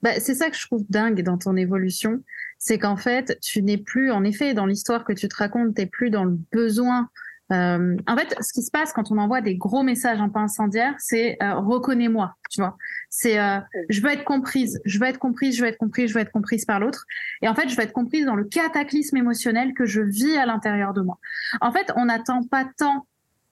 Bah, 0.03 0.21
c'est 0.21 0.35
ça 0.35 0.49
que 0.49 0.57
je 0.57 0.65
trouve 0.65 0.85
dingue 0.89 1.23
dans 1.23 1.37
ton 1.37 1.57
évolution, 1.57 2.23
c'est 2.57 2.79
qu'en 2.79 2.97
fait, 2.97 3.37
tu 3.41 3.63
n'es 3.63 3.79
plus, 3.79 4.13
en 4.13 4.23
effet, 4.23 4.55
dans 4.55 4.65
l'histoire 4.65 5.05
que 5.05 5.13
tu 5.13 5.27
te 5.27 5.37
racontes, 5.37 5.75
tu 5.75 5.81
n'es 5.83 5.89
plus 5.89 6.11
dans 6.11 6.25
le 6.25 6.39
besoin 6.53 7.11
euh, 7.53 7.97
en 8.09 8.17
fait, 8.17 8.35
ce 8.41 8.53
qui 8.53 8.63
se 8.63 8.71
passe 8.71 8.93
quand 8.93 9.13
on 9.13 9.19
envoie 9.19 9.41
des 9.41 9.55
gros 9.55 9.83
messages 9.83 10.21
un 10.21 10.29
peu 10.29 10.41
incendiaires, 10.41 10.95
c'est 10.99 11.37
euh, 11.43 11.55
reconnais-moi, 11.55 12.35
tu 12.51 12.61
vois. 12.61 12.77
C'est 13.09 13.39
euh, 13.39 13.61
je 13.89 14.01
veux 14.01 14.11
être 14.11 14.25
comprise, 14.25 14.81
je 14.85 14.99
veux 14.99 15.07
être 15.07 15.19
comprise, 15.19 15.57
je 15.57 15.63
veux 15.63 15.69
être 15.69 15.79
comprise, 15.79 16.11
je 16.11 16.15
veux 16.15 16.21
être 16.21 16.33
comprise 16.33 16.65
par 16.65 16.81
l'autre. 16.81 17.05
Et 17.43 17.49
en 17.49 17.55
fait, 17.55 17.69
je 17.69 17.77
veux 17.77 17.83
être 17.83 17.93
comprise 17.93 18.27
dans 18.27 18.35
le 18.35 18.45
cataclysme 18.45 19.17
émotionnel 19.17 19.75
que 19.75 19.87
je 19.87 20.01
vis 20.01 20.37
à 20.37 20.47
l'intérieur 20.47 20.93
de 20.93 21.03
moi. 21.03 21.19
En 21.61 21.71
fait, 21.71 21.93
on 21.97 22.07
n'attend 22.07 22.43
pas 22.43 22.67
tant. 22.77 23.07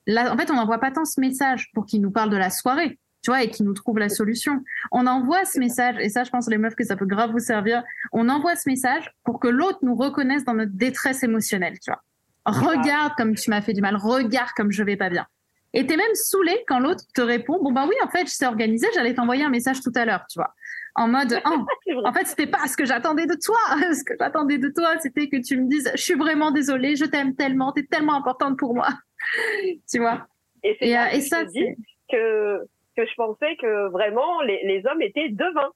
en 0.09 0.37
fait, 0.37 0.51
on 0.51 0.55
n'envoie 0.55 0.79
pas 0.79 0.91
tant 0.91 1.05
ce 1.05 1.21
message 1.21 1.71
pour 1.73 1.87
qu'il 1.87 2.01
nous 2.01 2.11
parle 2.11 2.31
de 2.31 2.37
la 2.37 2.51
soirée, 2.51 2.99
tu 3.23 3.31
vois, 3.31 3.45
et 3.45 3.51
qu'il 3.51 3.65
nous 3.65 3.75
trouve 3.75 3.99
la 3.99 4.09
solution. 4.09 4.65
On 4.91 5.07
envoie 5.07 5.45
ce 5.45 5.61
message, 5.61 5.97
et 6.01 6.09
ça, 6.09 6.25
je 6.25 6.31
pense 6.31 6.49
les 6.49 6.59
meufs 6.59 6.75
que 6.75 6.85
ça 6.85 6.97
peut 6.97 7.07
grave 7.07 7.31
vous 7.31 7.39
servir. 7.39 7.85
On 8.13 8.29
envoie 8.29 8.57
ce 8.57 8.69
message 8.69 9.15
pour 9.23 9.39
que 9.39 9.47
l'autre 9.47 9.79
nous 9.83 9.95
reconnaisse 9.95 10.45
dans 10.45 10.55
notre 10.55 10.73
détresse 10.75 11.23
émotionnelle, 11.23 11.79
tu 11.79 11.93
vois. 11.93 12.03
Regarde 12.47 13.15
comme 13.17 13.35
tu 13.35 13.51
m'as 13.51 13.63
fait 13.63 13.73
du 13.73 13.81
mal. 13.81 13.97
Regarde 13.97 14.51
comme 14.57 14.71
je 14.71 14.83
vais 14.83 14.97
pas 14.97 15.11
bien. 15.11 15.27
Et 15.73 15.87
t'es 15.87 15.97
même 15.97 16.15
saoulé 16.15 16.65
quand 16.69 16.79
l'autre 16.79 17.03
te 17.15 17.21
répond 17.21 17.59
bon 17.61 17.73
bah 17.73 17.85
oui 17.89 17.97
en 18.03 18.09
fait 18.09 18.27
je 18.27 18.33
sais 18.33 18.47
organiser 18.47 18.87
j'allais 18.95 19.15
t'envoyer 19.15 19.43
un 19.43 19.51
message 19.51 19.81
tout 19.81 19.93
à 19.97 20.05
l'heure 20.05 20.25
tu 20.31 20.39
vois. 20.39 20.55
En 20.95 21.09
mode 21.09 21.41
oh, 21.47 21.67
en 22.05 22.13
fait 22.13 22.27
c'était 22.27 22.47
pas 22.47 22.67
ce 22.69 22.77
que 22.77 22.85
j'attendais 22.85 23.27
de 23.27 23.37
toi. 23.45 23.59
Ce 23.93 24.05
que 24.05 24.15
j'attendais 24.19 24.59
de 24.59 24.69
toi 24.69 24.95
c'était 25.01 25.29
que 25.29 25.37
tu 25.45 25.61
me 25.61 25.69
dises 25.69 25.91
je 25.95 26.01
suis 26.01 26.15
vraiment 26.15 26.53
désolée 26.53 26.95
je 26.95 27.05
t'aime 27.05 27.35
tellement 27.35 27.73
t'es 27.73 27.83
tellement 27.85 28.15
importante 28.15 28.59
pour 28.59 28.75
moi. 28.75 28.89
Tu 29.91 29.99
vois. 29.99 30.27
Et, 30.63 30.77
et, 30.81 30.99
euh, 30.99 31.07
et 31.13 31.21
ça 31.23 31.45
c'est 31.53 31.77
que 32.13 32.61
que 32.97 33.05
je 33.05 33.15
pensais 33.17 33.57
que 33.61 33.89
vraiment 33.89 34.43
les, 34.43 34.61
les 34.65 34.87
hommes 34.87 35.03
étaient 35.03 35.31
devins. 35.31 35.73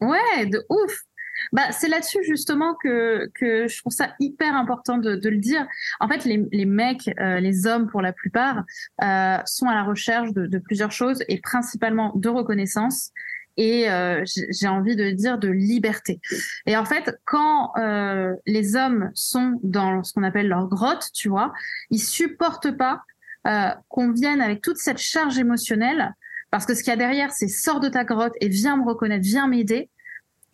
Ouais 0.00 0.46
de 0.46 0.62
ouf 0.68 1.04
Bah, 1.52 1.72
c'est 1.72 1.88
là-dessus 1.88 2.22
justement 2.22 2.74
que, 2.74 3.30
que 3.34 3.68
je 3.68 3.78
trouve 3.78 3.92
ça 3.92 4.14
hyper 4.20 4.54
important 4.54 4.98
de, 4.98 5.16
de 5.16 5.28
le 5.28 5.38
dire. 5.38 5.66
En 6.00 6.08
fait, 6.08 6.24
les, 6.24 6.44
les 6.52 6.66
mecs, 6.66 7.10
euh, 7.20 7.40
les 7.40 7.66
hommes 7.66 7.88
pour 7.88 8.02
la 8.02 8.12
plupart, 8.12 8.64
euh, 9.02 9.38
sont 9.46 9.66
à 9.66 9.74
la 9.74 9.84
recherche 9.84 10.32
de, 10.32 10.46
de, 10.46 10.58
plusieurs 10.58 10.92
choses 10.92 11.22
et 11.28 11.40
principalement 11.40 12.12
de 12.14 12.28
reconnaissance 12.28 13.10
et 13.56 13.88
euh, 13.88 14.24
j'ai 14.26 14.68
envie 14.68 14.96
de 14.96 15.10
dire 15.10 15.38
de 15.38 15.48
liberté. 15.48 16.20
Et 16.66 16.76
en 16.76 16.84
fait, 16.84 17.16
quand 17.24 17.72
euh, 17.78 18.34
les 18.46 18.76
hommes 18.76 19.10
sont 19.14 19.58
dans 19.62 20.02
ce 20.02 20.12
qu'on 20.12 20.22
appelle 20.22 20.48
leur 20.48 20.68
grotte, 20.68 21.08
tu 21.14 21.28
vois, 21.28 21.52
ils 21.90 22.00
supportent 22.00 22.76
pas 22.76 23.02
euh, 23.46 23.70
qu'on 23.88 24.12
vienne 24.12 24.40
avec 24.40 24.62
toute 24.62 24.78
cette 24.78 24.98
charge 24.98 25.38
émotionnelle 25.38 26.14
parce 26.50 26.66
que 26.66 26.74
ce 26.74 26.82
qu'il 26.82 26.90
y 26.90 26.94
a 26.94 26.96
derrière, 26.96 27.32
c'est 27.32 27.48
sors 27.48 27.80
de 27.80 27.88
ta 27.88 28.04
grotte 28.04 28.34
et 28.40 28.48
viens 28.48 28.76
me 28.76 28.84
reconnaître, 28.84 29.24
viens 29.24 29.48
m'aider. 29.48 29.90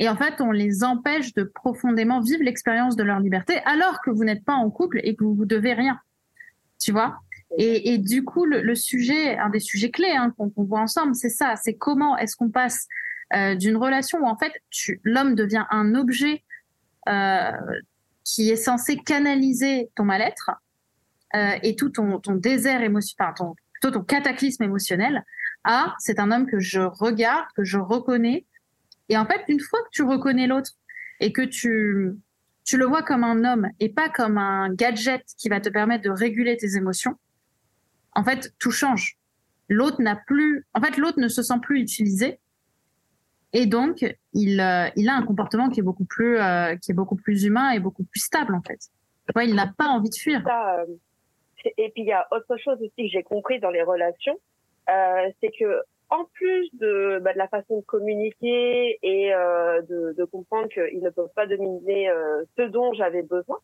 Et 0.00 0.08
en 0.08 0.16
fait, 0.16 0.40
on 0.40 0.50
les 0.50 0.82
empêche 0.82 1.34
de 1.34 1.44
profondément 1.44 2.20
vivre 2.20 2.42
l'expérience 2.42 2.96
de 2.96 3.02
leur 3.02 3.20
liberté 3.20 3.60
alors 3.66 4.00
que 4.00 4.10
vous 4.10 4.24
n'êtes 4.24 4.44
pas 4.44 4.54
en 4.54 4.70
couple 4.70 4.98
et 5.04 5.14
que 5.14 5.22
vous 5.22 5.34
vous 5.34 5.44
devez 5.44 5.74
rien. 5.74 6.00
Tu 6.80 6.90
vois? 6.90 7.20
Et, 7.58 7.98
du 7.98 8.24
coup, 8.24 8.46
le, 8.46 8.74
sujet, 8.74 9.36
un 9.36 9.50
des 9.50 9.60
sujets 9.60 9.90
clés 9.90 10.14
hein, 10.16 10.32
qu'on 10.36 10.52
voit 10.64 10.80
ensemble, 10.80 11.14
c'est 11.14 11.28
ça, 11.28 11.56
c'est 11.56 11.74
comment 11.74 12.16
est-ce 12.16 12.36
qu'on 12.36 12.48
passe 12.48 12.86
euh, 13.34 13.54
d'une 13.54 13.76
relation 13.76 14.20
où 14.20 14.26
en 14.26 14.36
fait 14.36 14.52
l'homme 15.04 15.34
devient 15.34 15.64
un 15.70 15.94
objet 15.94 16.42
euh, 17.08 17.52
qui 18.24 18.50
est 18.50 18.56
censé 18.56 18.96
canaliser 18.96 19.90
ton 19.94 20.04
mal-être 20.04 20.50
euh, 21.36 21.56
et 21.62 21.76
tout 21.76 21.90
ton, 21.90 22.20
désert 22.34 22.82
émotionnel, 22.82 23.32
enfin 23.38 23.54
plutôt 23.72 23.90
ton 23.90 24.04
cataclysme 24.04 24.64
émotionnel, 24.64 25.24
à 25.64 25.94
c'est 25.98 26.18
un 26.18 26.30
homme 26.30 26.46
que 26.46 26.58
je 26.58 26.80
regarde, 26.80 27.46
que 27.56 27.64
je 27.64 27.78
reconnais, 27.78 28.46
et 29.10 29.18
en 29.18 29.26
fait, 29.26 29.42
une 29.48 29.60
fois 29.60 29.80
que 29.80 29.88
tu 29.90 30.02
reconnais 30.02 30.46
l'autre 30.46 30.70
et 31.18 31.32
que 31.32 31.42
tu, 31.42 32.12
tu 32.64 32.78
le 32.78 32.86
vois 32.86 33.02
comme 33.02 33.24
un 33.24 33.44
homme 33.44 33.68
et 33.80 33.88
pas 33.88 34.08
comme 34.08 34.38
un 34.38 34.72
gadget 34.72 35.24
qui 35.36 35.48
va 35.48 35.60
te 35.60 35.68
permettre 35.68 36.04
de 36.04 36.10
réguler 36.10 36.56
tes 36.56 36.76
émotions, 36.76 37.16
en 38.14 38.24
fait, 38.24 38.54
tout 38.60 38.70
change. 38.70 39.18
L'autre 39.68 40.00
n'a 40.00 40.14
plus, 40.14 40.64
en 40.74 40.80
fait, 40.80 40.96
l'autre 40.96 41.18
ne 41.18 41.28
se 41.28 41.42
sent 41.42 41.58
plus 41.60 41.80
utilisé. 41.80 42.38
Et 43.52 43.66
donc, 43.66 44.04
il, 44.32 44.60
euh, 44.60 44.88
il 44.94 45.08
a 45.08 45.16
un 45.16 45.26
comportement 45.26 45.68
qui 45.70 45.80
est 45.80 45.82
beaucoup 45.82 46.04
plus, 46.04 46.38
euh, 46.38 46.76
qui 46.76 46.92
est 46.92 46.94
beaucoup 46.94 47.16
plus 47.16 47.44
humain 47.44 47.70
et 47.70 47.80
beaucoup 47.80 48.04
plus 48.04 48.20
stable, 48.20 48.54
en 48.54 48.62
fait. 48.62 48.78
Ouais, 49.34 49.48
il 49.48 49.56
n'a 49.56 49.66
pas 49.66 49.86
envie 49.86 50.08
de 50.08 50.14
fuir. 50.14 50.46
Euh, 50.46 50.84
et 51.76 51.90
puis, 51.90 52.02
il 52.02 52.06
y 52.06 52.12
a 52.12 52.28
autre 52.30 52.56
chose 52.58 52.78
aussi 52.80 53.08
que 53.08 53.12
j'ai 53.12 53.24
compris 53.24 53.58
dans 53.58 53.70
les 53.70 53.82
relations, 53.82 54.38
euh, 54.88 55.30
c'est 55.40 55.50
que 55.58 55.82
en 56.10 56.24
plus 56.32 56.68
de, 56.74 57.20
bah, 57.22 57.32
de 57.32 57.38
la 57.38 57.48
façon 57.48 57.78
de 57.78 57.84
communiquer 57.84 58.98
et 59.02 59.32
euh, 59.32 59.80
de, 59.82 60.12
de, 60.16 60.24
comprendre 60.24 60.68
qu'ils 60.68 61.00
ne 61.00 61.10
peuvent 61.10 61.32
pas 61.34 61.46
dominer 61.46 62.10
euh, 62.10 62.44
ce 62.56 62.62
dont 62.62 62.92
j'avais 62.94 63.22
besoin, 63.22 63.58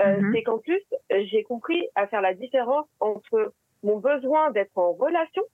euh, 0.00 0.04
mm 0.04 0.20
-hmm. 0.20 0.32
c'est 0.32 0.42
qu'en 0.42 0.58
plus, 0.58 0.82
j'ai 1.10 1.42
compris 1.42 1.88
à 1.94 2.06
faire 2.06 2.22
la 2.22 2.34
différence 2.34 2.88
entre 3.00 3.52
mon 3.82 3.98
besoin 3.98 4.50
d'être 4.50 4.76
en 4.76 4.92
relation 4.92 5.44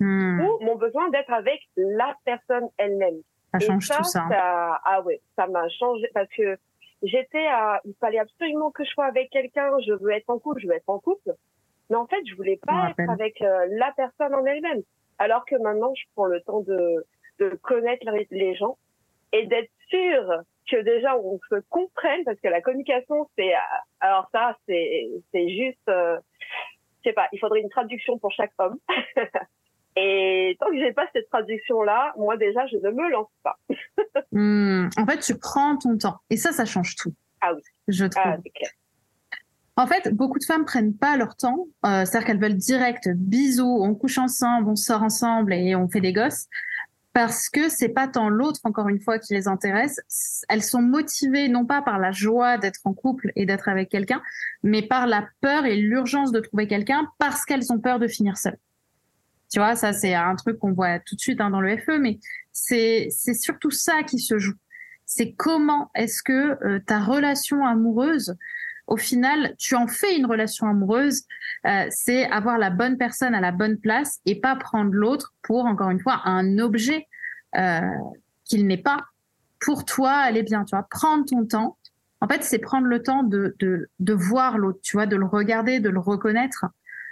mm. 0.00 0.40
ou 0.42 0.58
mon 0.66 0.76
besoin 0.76 1.08
d'être 1.10 1.32
avec 1.32 1.60
la 1.76 2.14
personne 2.24 2.68
elle-même. 2.76 3.20
Ça 3.52 3.58
change 3.60 3.86
ça, 3.86 3.96
tout 3.96 4.04
ça. 4.04 4.26
ça. 4.28 4.80
Ah 4.84 5.00
ouais, 5.04 5.20
ça 5.36 5.46
m'a 5.46 5.66
changé 5.80 6.06
parce 6.12 6.32
que 6.38 6.58
j'étais 7.02 7.46
à, 7.46 7.80
il 7.84 7.94
fallait 8.02 8.18
absolument 8.18 8.70
que 8.70 8.84
je 8.84 8.90
sois 8.90 9.06
avec 9.06 9.30
quelqu'un, 9.30 9.70
je 9.86 9.92
veux 9.92 10.12
être 10.18 10.28
en 10.28 10.38
couple, 10.38 10.60
je 10.62 10.68
veux 10.68 10.74
être 10.74 10.88
en 10.88 10.98
couple. 10.98 11.30
Mais 11.90 11.96
en 11.96 12.06
fait, 12.06 12.20
je 12.26 12.34
voulais 12.34 12.58
pas 12.66 12.90
être 12.90 13.10
avec 13.10 13.40
euh, 13.42 13.66
la 13.70 13.92
personne 13.96 14.34
en 14.34 14.44
elle-même. 14.44 14.82
Alors 15.18 15.44
que 15.44 15.56
maintenant, 15.56 15.92
je 15.94 16.04
prends 16.14 16.26
le 16.26 16.40
temps 16.42 16.60
de, 16.60 17.04
de 17.38 17.50
connaître 17.62 18.06
les 18.30 18.54
gens 18.54 18.78
et 19.32 19.46
d'être 19.46 19.70
sûr 19.88 20.42
que 20.70 20.82
déjà 20.82 21.16
on 21.16 21.40
se 21.50 21.56
comprenne 21.70 22.24
parce 22.24 22.38
que 22.40 22.48
la 22.48 22.60
communication, 22.60 23.28
c'est 23.36 23.52
alors 24.00 24.28
ça, 24.32 24.56
c'est 24.66 25.08
c'est 25.32 25.48
juste, 25.48 25.88
euh, 25.88 26.18
je 27.02 27.10
sais 27.10 27.14
pas, 27.14 27.28
il 27.32 27.38
faudrait 27.38 27.60
une 27.60 27.70
traduction 27.70 28.18
pour 28.18 28.30
chaque 28.32 28.52
homme. 28.58 28.78
et 29.96 30.56
tant 30.60 30.66
que 30.66 30.78
j'ai 30.78 30.92
pas 30.92 31.08
cette 31.12 31.28
traduction 31.30 31.82
là, 31.82 32.12
moi 32.16 32.36
déjà, 32.36 32.66
je 32.66 32.76
ne 32.76 32.90
me 32.90 33.10
lance 33.10 33.30
pas. 33.42 33.56
mmh. 34.32 34.90
En 34.98 35.06
fait, 35.06 35.18
tu 35.20 35.38
prends 35.38 35.76
ton 35.78 35.96
temps 35.96 36.18
et 36.30 36.36
ça, 36.36 36.52
ça 36.52 36.64
change 36.64 36.94
tout. 36.96 37.14
Ah 37.40 37.54
oui. 37.54 37.62
Je 37.88 38.04
trouve. 38.04 38.22
Ah, 38.24 38.36
c'est 38.42 38.50
clair. 38.50 38.70
En 39.78 39.86
fait, 39.86 40.12
beaucoup 40.12 40.40
de 40.40 40.44
femmes 40.44 40.64
prennent 40.64 40.92
pas 40.96 41.16
leur 41.16 41.36
temps. 41.36 41.68
Euh, 41.86 42.04
C'est-à-dire 42.04 42.26
qu'elles 42.26 42.40
veulent 42.40 42.56
direct 42.56 43.08
bisous, 43.14 43.78
on 43.80 43.94
couche 43.94 44.18
ensemble, 44.18 44.68
on 44.68 44.74
sort 44.74 45.04
ensemble 45.04 45.54
et 45.54 45.76
on 45.76 45.88
fait 45.88 46.00
des 46.00 46.12
gosses. 46.12 46.46
Parce 47.12 47.48
que 47.48 47.68
c'est 47.68 47.88
pas 47.88 48.08
tant 48.08 48.28
l'autre, 48.28 48.58
encore 48.64 48.88
une 48.88 49.00
fois, 49.00 49.20
qui 49.20 49.34
les 49.34 49.46
intéresse. 49.46 50.00
Elles 50.48 50.64
sont 50.64 50.82
motivées 50.82 51.48
non 51.48 51.64
pas 51.64 51.80
par 51.80 52.00
la 52.00 52.10
joie 52.10 52.58
d'être 52.58 52.80
en 52.86 52.92
couple 52.92 53.30
et 53.36 53.46
d'être 53.46 53.68
avec 53.68 53.88
quelqu'un, 53.88 54.20
mais 54.64 54.82
par 54.82 55.06
la 55.06 55.28
peur 55.40 55.64
et 55.64 55.76
l'urgence 55.76 56.32
de 56.32 56.40
trouver 56.40 56.66
quelqu'un 56.66 57.06
parce 57.18 57.44
qu'elles 57.44 57.72
ont 57.72 57.78
peur 57.78 58.00
de 58.00 58.08
finir 58.08 58.36
seules. 58.36 58.58
Tu 59.48 59.60
vois, 59.60 59.76
ça 59.76 59.92
c'est 59.92 60.12
un 60.12 60.34
truc 60.34 60.58
qu'on 60.58 60.72
voit 60.72 60.98
tout 60.98 61.14
de 61.14 61.20
suite 61.20 61.40
hein, 61.40 61.50
dans 61.50 61.60
le 61.60 61.76
FE, 61.78 61.98
mais 62.00 62.18
c'est 62.52 63.10
surtout 63.34 63.70
ça 63.70 64.02
qui 64.02 64.18
se 64.18 64.38
joue. 64.38 64.54
C'est 65.06 65.32
comment 65.32 65.90
est-ce 65.94 66.22
que 66.22 66.62
euh, 66.66 66.80
ta 66.84 66.98
relation 66.98 67.64
amoureuse 67.64 68.36
au 68.88 68.96
final, 68.96 69.54
tu 69.58 69.76
en 69.76 69.86
fais 69.86 70.16
une 70.16 70.26
relation 70.26 70.66
amoureuse, 70.66 71.22
euh, 71.66 71.86
c'est 71.90 72.24
avoir 72.30 72.58
la 72.58 72.70
bonne 72.70 72.96
personne 72.96 73.34
à 73.34 73.40
la 73.40 73.52
bonne 73.52 73.76
place 73.76 74.20
et 74.24 74.40
pas 74.40 74.56
prendre 74.56 74.92
l'autre 74.92 75.34
pour, 75.42 75.66
encore 75.66 75.90
une 75.90 76.00
fois, 76.00 76.22
un 76.24 76.58
objet 76.58 77.06
euh, 77.56 77.80
qu'il 78.44 78.66
n'est 78.66 78.78
pas. 78.78 79.04
Pour 79.60 79.84
toi, 79.84 80.24
elle 80.28 80.38
est 80.38 80.42
bien, 80.42 80.64
tu 80.64 80.74
vois. 80.74 80.86
Prendre 80.90 81.26
ton 81.26 81.44
temps. 81.44 81.76
En 82.20 82.28
fait, 82.28 82.42
c'est 82.42 82.58
prendre 82.58 82.86
le 82.86 83.02
temps 83.02 83.22
de, 83.22 83.54
de, 83.58 83.88
de 84.00 84.12
voir 84.14 84.56
l'autre, 84.56 84.80
tu 84.82 84.96
vois, 84.96 85.06
de 85.06 85.16
le 85.16 85.26
regarder, 85.26 85.80
de 85.80 85.90
le 85.90 86.00
reconnaître 86.00 86.64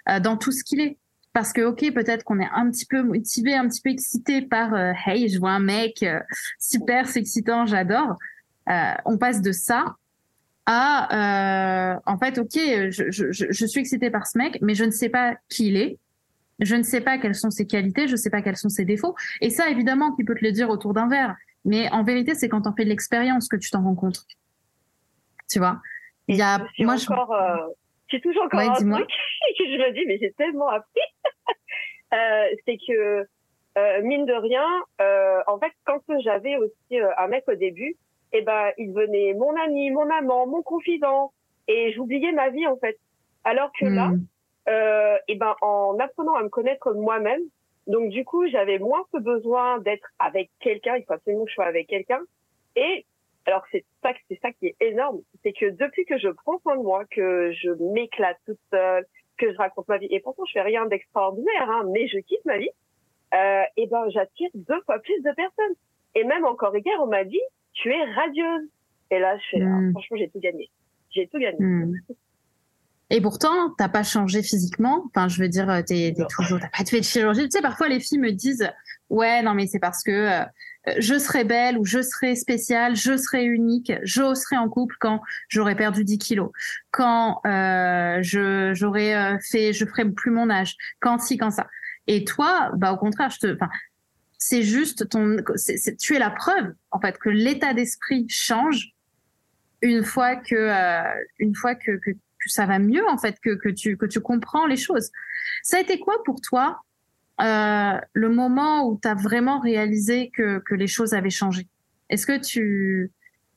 euh, 0.09 0.19
dans 0.19 0.39
tout 0.39 0.53
ce 0.53 0.65
qu'il 0.65 0.81
est. 0.81 0.97
Parce 1.35 1.53
que, 1.53 1.61
ok, 1.61 1.93
peut-être 1.93 2.25
qu'on 2.25 2.41
est 2.41 2.49
un 2.55 2.71
petit 2.71 2.87
peu 2.87 3.03
motivé, 3.03 3.55
un 3.55 3.69
petit 3.69 3.83
peu 3.83 3.91
excité 3.91 4.41
par, 4.41 4.75
hey, 5.07 5.29
je 5.29 5.39
vois 5.39 5.51
un 5.51 5.61
mec 5.61 6.03
super, 6.59 7.07
c'est 7.09 7.21
excitant, 7.21 7.67
j'adore. 7.67 8.17
on 9.05 9.19
passe 9.19 9.43
de 9.43 9.53
ça 9.53 9.97
à 10.67 11.95
euh, 11.95 12.01
en 12.07 12.19
fait 12.19 12.39
ok 12.39 12.55
je, 12.55 13.11
je, 13.11 13.31
je, 13.31 13.67
suis 13.67 13.81
excitée 13.81 14.11
par 14.11 14.27
ce 14.27 14.37
mec 14.37 14.59
mais 14.61 14.75
je 14.75 14.85
ne 14.85 14.91
sais 14.91 15.09
pas 15.09 15.37
qui 15.49 15.69
il 15.69 15.77
est. 15.77 15.99
Je 16.59 16.75
ne 16.75 16.83
sais 16.83 17.03
pas 17.03 17.19
quelles 17.19 17.35
sont 17.35 17.51
ses 17.51 17.67
qualités 17.67 18.07
je 18.07 18.13
ne 18.13 18.17
sais 18.17 18.31
pas 18.31 18.43
quels 18.43 18.57
sont 18.57 18.69
ses 18.69 18.85
défauts. 18.85 19.15
Et 19.41 19.51
ça 19.51 19.69
évidemment 19.69 20.15
qu'il 20.15 20.25
peut 20.25 20.35
te 20.35 20.45
le 20.45 20.53
dire 20.53 20.71
autour 20.71 20.93
d'un 20.95 21.09
verre. 21.09 21.37
Mais 21.65 21.91
en 21.91 22.03
vérité 22.03 22.35
c'est 22.35 22.49
quand 22.49 22.67
on 22.67 22.73
fait 22.73 22.85
de 22.85 22.91
l'expérience 22.91 23.49
que 23.49 23.57
tu 23.57 23.71
t'en 23.71 23.83
rends 23.83 23.95
compte. 23.95 24.25
Tu 25.49 25.59
vois? 25.59 25.81
Il 26.29 26.37
y 26.37 26.43
a 26.43 26.67
je 26.77 26.85
moi 26.85 26.95
encore, 26.95 27.33
je 27.33 27.63
euh, 27.63 27.67
j'ai 28.09 28.21
toujours 28.21 28.43
encore 28.45 28.61
ouais, 28.61 28.69
un 28.69 28.75
truc 28.75 29.09
que 29.59 29.65
je 29.65 29.79
me 29.79 29.93
dis 29.93 30.05
mais 30.07 30.19
j'ai 30.21 30.33
tellement 30.33 30.69
appris. 30.69 31.01
Euh, 32.15 32.47
c'est 32.65 32.79
que 32.87 33.27
euh, 33.77 34.03
mine 34.03 34.25
de 34.25 34.33
rien 34.33 34.67
euh, 35.03 35.43
en 35.47 35.59
fait 35.59 35.73
quand 35.85 36.01
j'avais 36.21 36.57
aussi 36.57 36.99
euh, 36.99 37.11
un 37.19 37.27
mec 37.27 37.45
au 37.47 37.55
début 37.55 37.97
eh 38.33 38.43
ben, 38.43 38.73
il 38.79 38.93
devenait 38.93 39.35
mon 39.35 39.55
ami, 39.57 39.91
mon 39.91 40.09
amant, 40.11 40.47
mon 40.47 40.63
confident, 40.63 41.33
et 41.69 41.93
j'oubliais 41.93 42.33
ma 42.33 42.51
vie 42.51 42.67
en 42.67 42.77
fait. 42.77 42.99
Alors 43.45 43.71
que 43.79 43.87
là, 43.87 44.09
Hmm. 44.09 44.25
euh, 44.69 45.17
eh 45.29 45.37
ben, 45.37 45.55
en 45.63 45.99
apprenant 45.99 46.35
à 46.35 46.43
me 46.43 46.49
connaître 46.49 46.93
moi-même, 46.93 47.43
donc 47.87 48.09
du 48.11 48.25
coup, 48.25 48.47
j'avais 48.49 48.79
moins 48.79 49.05
ce 49.13 49.19
besoin 49.19 49.79
d'être 49.79 50.09
avec 50.19 50.51
quelqu'un. 50.61 50.97
Il 50.97 51.05
faut 51.05 51.13
absolument 51.15 51.45
que 51.45 51.51
je 51.51 51.55
sois 51.55 51.67
avec 51.67 51.87
quelqu'un. 51.89 52.21
Et 52.75 53.07
alors 53.47 53.63
c'est 53.71 53.85
ça, 54.03 54.13
c'est 54.29 54.41
ça 54.41 54.51
qui 54.53 54.67
est 54.67 54.77
énorme, 54.81 55.21
c'est 55.43 55.53
que 55.53 55.67
depuis 55.71 56.05
que 56.05 56.19
je 56.19 56.29
prends 56.29 56.59
soin 56.61 56.77
de 56.77 56.83
moi, 56.83 57.05
que 57.11 57.53
je 57.53 57.71
m'éclate 57.93 58.39
toute 58.45 58.59
seule, 58.73 59.07
que 59.39 59.53
je 59.53 59.57
raconte 59.57 59.87
ma 59.89 59.99
vie, 59.99 60.09
et 60.11 60.21
pourtant 60.21 60.45
je 60.47 60.53
fais 60.53 60.63
rien 60.63 60.87
d'extraordinaire, 60.87 61.71
hein, 61.71 61.85
mais 61.93 62.09
je 62.09 62.19
kiffe 62.19 62.45
ma 62.45 62.59
vie. 62.59 62.71
Euh, 63.35 63.63
et 63.77 63.87
ben, 63.87 64.09
j'attire 64.11 64.51
deux 64.55 64.81
fois 64.83 64.99
plus 64.99 65.21
de 65.23 65.33
personnes. 65.33 65.75
Et 66.15 66.25
même 66.25 66.45
encore 66.45 66.77
hier, 66.77 66.95
on 67.01 67.07
m'a 67.07 67.25
dit, 67.25 67.41
tu 67.77 67.91
es 67.91 68.05
radieuse. 68.15 68.69
Et 69.11 69.19
là, 69.19 69.37
je 69.39 69.45
fais, 69.51 69.65
Mm. 69.65 69.89
ah, 69.89 69.91
franchement, 69.93 70.17
j'ai 70.19 70.29
tout 70.29 70.41
gagné. 70.41 70.71
J'ai 71.15 71.29
tout 71.29 71.39
gagné. 71.39 71.57
Hmm. 71.59 71.95
Et 73.09 73.21
pourtant, 73.21 73.71
t'as 73.79 73.89
pas 73.89 74.03
changé 74.03 74.43
physiquement. 74.43 75.05
Enfin, 75.07 75.29
je 75.29 75.41
veux 75.41 75.49
dire, 75.49 75.71
euh, 75.71 75.81
t'es 75.81 76.13
t'es 76.17 76.25
toujours, 76.29 76.59
t'as 76.59 76.69
pas 76.69 76.85
fait 76.85 76.99
de 77.01 77.05
chirurgie. 77.05 77.45
Tu 77.45 77.51
sais, 77.53 77.63
parfois 77.63 77.89
les 77.89 78.01
filles 78.01 78.19
me 78.19 78.33
disent, 78.33 78.69
ouais, 79.11 79.43
non, 79.43 79.55
mais 79.55 79.69
c'est 79.69 79.79
parce 79.79 80.03
que 80.03 80.11
euh, 80.11 80.45
je 80.99 81.17
serai 81.17 81.45
belle 81.45 81.79
ou 81.79 81.85
je 81.85 82.03
serai 82.03 82.35
spéciale, 82.35 82.97
je 82.97 83.17
serai 83.17 83.45
unique, 83.45 83.93
je 84.03 84.35
serai 84.35 84.57
en 84.57 84.69
couple 84.69 84.97
quand 84.99 85.21
j'aurai 85.49 85.77
perdu 85.77 86.03
10 86.05 86.19
kilos, 86.19 86.51
quand 86.91 87.41
euh, 87.47 88.19
je 88.23 88.73
j'aurai 88.75 89.39
fait, 89.41 89.73
je 89.73 89.85
ferai 89.87 90.05
plus 90.11 90.33
mon 90.33 90.51
âge, 90.51 90.77
quand 91.01 91.19
ci, 91.21 91.37
quand 91.39 91.53
ça. 91.53 91.69
Et 92.09 92.25
toi, 92.25 92.71
bah 92.77 92.93
au 92.93 92.97
contraire, 92.97 93.31
je 93.31 93.39
te, 93.39 93.55
enfin, 93.55 93.69
c'est 94.49 94.63
juste 94.63 95.09
ton, 95.09 95.37
c'est- 95.57 95.97
tu 95.97 96.15
es 96.15 96.19
la 96.21 96.31
preuve 96.31 96.69
en 96.91 97.01
fait 97.01 97.19
que 97.19 97.29
l'état 97.29 97.75
d'esprit 97.75 98.27
change 98.29 98.93
une 99.83 100.05
fois 100.05 100.37
que, 100.37 100.55
euh, 100.55 101.25
une 101.39 101.55
fois 101.55 101.75
que, 101.75 101.93
que, 102.05 102.11
que 102.13 102.49
ça 102.49 102.65
va 102.67 102.79
mieux 102.79 103.07
en 103.09 103.19
fait, 103.19 103.37
que, 103.41 103.55
que 103.63 103.69
tu 103.69 103.97
que 103.97 104.07
tu 104.07 104.21
comprends 104.21 104.67
les 104.67 104.77
choses. 104.77 105.11
Ça 105.63 105.79
a 105.79 105.81
été 105.81 105.99
quoi 105.99 106.17
pour 106.25 106.41
toi 106.41 106.81
euh, 107.41 107.99
le 108.13 108.29
moment 108.29 108.89
où 108.89 108.99
tu 109.03 109.09
as 109.09 109.15
vraiment 109.15 109.59
réalisé 109.61 110.31
que, 110.31 110.59
que 110.61 110.75
les 110.75 110.87
choses 110.87 111.13
avaient 111.13 111.39
changé? 111.43 111.63
Est-ce 112.09 112.27
que 112.27 112.39
tu 112.39 113.11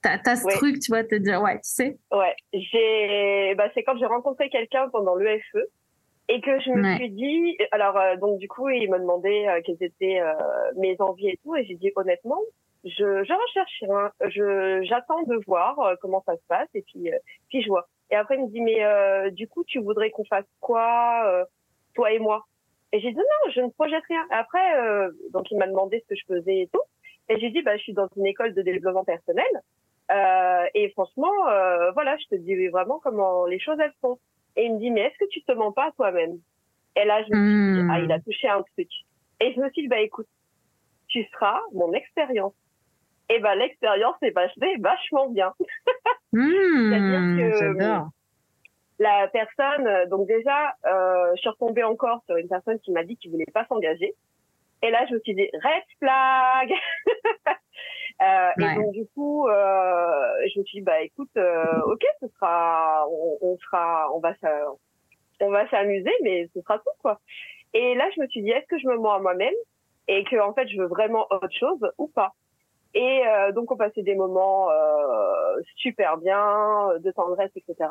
as, 0.04 0.36
ce 0.36 0.48
truc, 0.58 0.80
tu 0.80 0.92
vois, 0.92 1.04
te 1.04 1.16
dire, 1.16 1.42
ouais, 1.42 1.58
tu 1.58 1.70
sais? 1.80 2.00
Ouais, 2.12 2.36
j'ai, 2.54 3.54
bah, 3.56 3.70
c'est 3.74 3.84
quand 3.84 3.98
j'ai 4.00 4.06
rencontré 4.06 4.50
quelqu'un 4.50 4.90
pendant 4.90 5.16
l'EFE 5.16 5.62
et 6.30 6.42
que 6.42 6.60
je 6.60 6.70
me 6.70 6.96
suis 6.96 7.10
dit, 7.10 7.58
alors 7.72 7.98
euh, 7.98 8.16
donc 8.18 8.38
du 8.38 8.48
coup, 8.48 8.70
il 8.70 8.88
m'a 8.90 9.00
demandé 9.00 9.48
euh, 9.48 9.62
quelles 9.66 9.82
étaient 9.82 10.22
euh, 10.22 10.34
mes 10.78 10.96
envies 11.00 11.30
et 11.30 11.40
tout, 11.44 11.56
et 11.56 11.66
j'ai 11.66 11.74
dit 11.74 11.92
honnêtement, 11.96 12.40
je, 12.86 13.24
je 13.24 13.34
recherche 13.34 13.80
rien, 13.82 14.12
je 14.30 14.86
j'attends 14.88 15.24
de 15.24 15.44
voir 15.48 15.98
comment 16.02 16.22
ça 16.26 16.36
se 16.36 16.42
passe 16.48 16.70
et 16.76 16.84
puis 16.84 17.12
puis 17.50 17.62
je 17.62 17.68
vois. 17.68 17.88
Et 18.12 18.16
après 18.16 18.36
il 18.36 18.44
me 18.44 18.48
dit 18.48 18.62
mais 18.62 19.32
du 19.32 19.50
coup 19.50 19.66
tu 19.66 19.80
voudrais 19.80 20.12
qu'on 20.12 20.24
fasse 20.24 20.46
quoi, 20.62 21.46
toi 21.94 22.12
et 22.14 22.20
moi? 22.20 22.46
Et 22.94 23.02
j'ai 23.02 23.12
dit 23.12 23.18
non, 23.18 23.52
je 23.54 23.62
ne 23.62 23.70
projette 23.70 24.06
rien. 24.08 24.26
Après 24.30 25.10
donc 25.34 25.52
il 25.52 25.58
m'a 25.58 25.68
demandé 25.68 26.00
ce 26.00 26.14
que 26.14 26.16
je 26.16 26.26
faisais 26.26 26.60
et 26.60 26.70
tout, 26.72 26.82
et 27.28 27.38
j'ai 27.40 27.50
dit 27.50 27.62
bah 27.64 27.76
je 27.76 27.82
suis 27.82 27.94
dans 27.94 28.08
une 28.16 28.28
école 28.28 28.54
de 28.54 28.62
développement 28.62 29.04
personnel. 29.04 29.52
et 30.74 30.90
franchement, 30.92 31.34
voilà, 31.94 32.16
je 32.18 32.28
te 32.34 32.36
dis 32.36 32.68
vraiment 32.68 33.00
comment 33.04 33.46
les 33.46 33.60
choses 33.60 33.78
elles 33.82 33.94
sont. 34.00 34.20
Et 34.60 34.66
il 34.66 34.74
me 34.74 34.80
dit, 34.80 34.92
mais 34.92 35.02
est-ce 35.02 35.18
que 35.18 35.30
tu 35.30 35.42
te 35.42 35.54
mens 35.54 35.72
pas 35.72 35.90
toi-même? 35.96 36.38
Et 36.98 37.06
là, 37.06 37.24
je 37.24 37.34
me 37.34 37.74
suis 37.74 37.82
dit, 37.82 37.90
ah, 37.90 38.00
il 38.02 38.12
a 38.12 38.20
touché 38.20 38.50
un 38.50 38.62
truc. 38.62 38.90
Et 39.40 39.54
je 39.54 39.60
me 39.62 39.70
suis 39.70 39.84
dit, 39.84 39.88
bah 39.88 40.02
écoute, 40.02 40.28
tu 41.08 41.24
seras 41.32 41.62
mon 41.72 41.94
expérience. 41.94 42.54
Et 43.30 43.40
bah 43.40 43.56
l'expérience 43.56 44.18
est 44.22 44.34
vachement 44.82 45.30
bien. 45.30 45.54
Hmm, 46.32 46.92
C'est-à-dire 46.92 47.76
que 47.80 48.04
la 49.00 49.28
personne, 49.30 50.10
donc 50.10 50.28
déjà, 50.28 50.76
euh, 50.86 51.32
je 51.34 51.40
suis 51.40 51.50
retombée 51.50 51.84
encore 51.84 52.22
sur 52.28 52.36
une 52.36 52.48
personne 52.48 52.80
qui 52.82 52.92
m'a 52.92 53.04
dit 53.04 53.18
qu'il 53.18 53.32
voulait 53.32 53.46
pas 53.52 53.66
s'engager. 53.66 54.14
Et 54.84 54.92
là, 54.92 55.08
je 55.08 55.16
me 55.16 55.20
suis 55.22 55.34
dit, 55.34 55.50
red 55.54 55.84
flag 55.98 56.72
Euh, 58.22 58.50
Et 58.58 58.76
donc 58.76 58.92
du 58.92 59.06
coup, 59.16 59.48
euh, 59.48 60.34
je 60.54 60.60
me 60.60 60.66
suis 60.66 60.80
dit 60.80 60.84
bah 60.84 61.02
écoute, 61.02 61.30
euh, 61.38 61.82
ok, 61.86 62.02
ce 62.22 62.28
sera, 62.36 63.06
on, 63.10 63.38
on 63.42 63.58
sera, 63.58 64.14
on 64.14 64.20
va 64.20 64.34
on 65.42 65.50
va 65.50 65.70
s'amuser, 65.70 66.12
mais 66.24 66.50
ce 66.54 66.62
sera 66.62 66.80
tout 66.80 66.90
quoi. 67.02 67.20
Et 67.74 67.96
là, 67.96 68.10
je 68.16 68.22
me 68.22 68.28
suis 68.28 68.42
dit 68.42 68.50
est-ce 68.50 68.68
que 68.68 68.78
je 68.78 68.88
me 68.88 68.98
mens 68.98 69.14
à 69.14 69.20
moi-même 69.20 69.54
et 70.08 70.24
que 70.26 70.38
en 70.40 70.54
fait 70.54 70.68
je 70.68 70.78
veux 70.82 70.88
vraiment 70.88 71.28
autre 71.32 71.52
chose 71.58 71.80
ou 71.98 72.08
pas? 72.08 72.34
Et 72.94 73.22
euh, 73.28 73.52
donc 73.52 73.72
on 73.72 73.78
passait 73.78 74.02
des 74.04 74.16
moments 74.16 74.70
euh, 74.70 75.62
super 75.76 76.18
bien, 76.18 76.90
de 77.00 77.12
tendresse, 77.12 77.52
etc. 77.56 77.90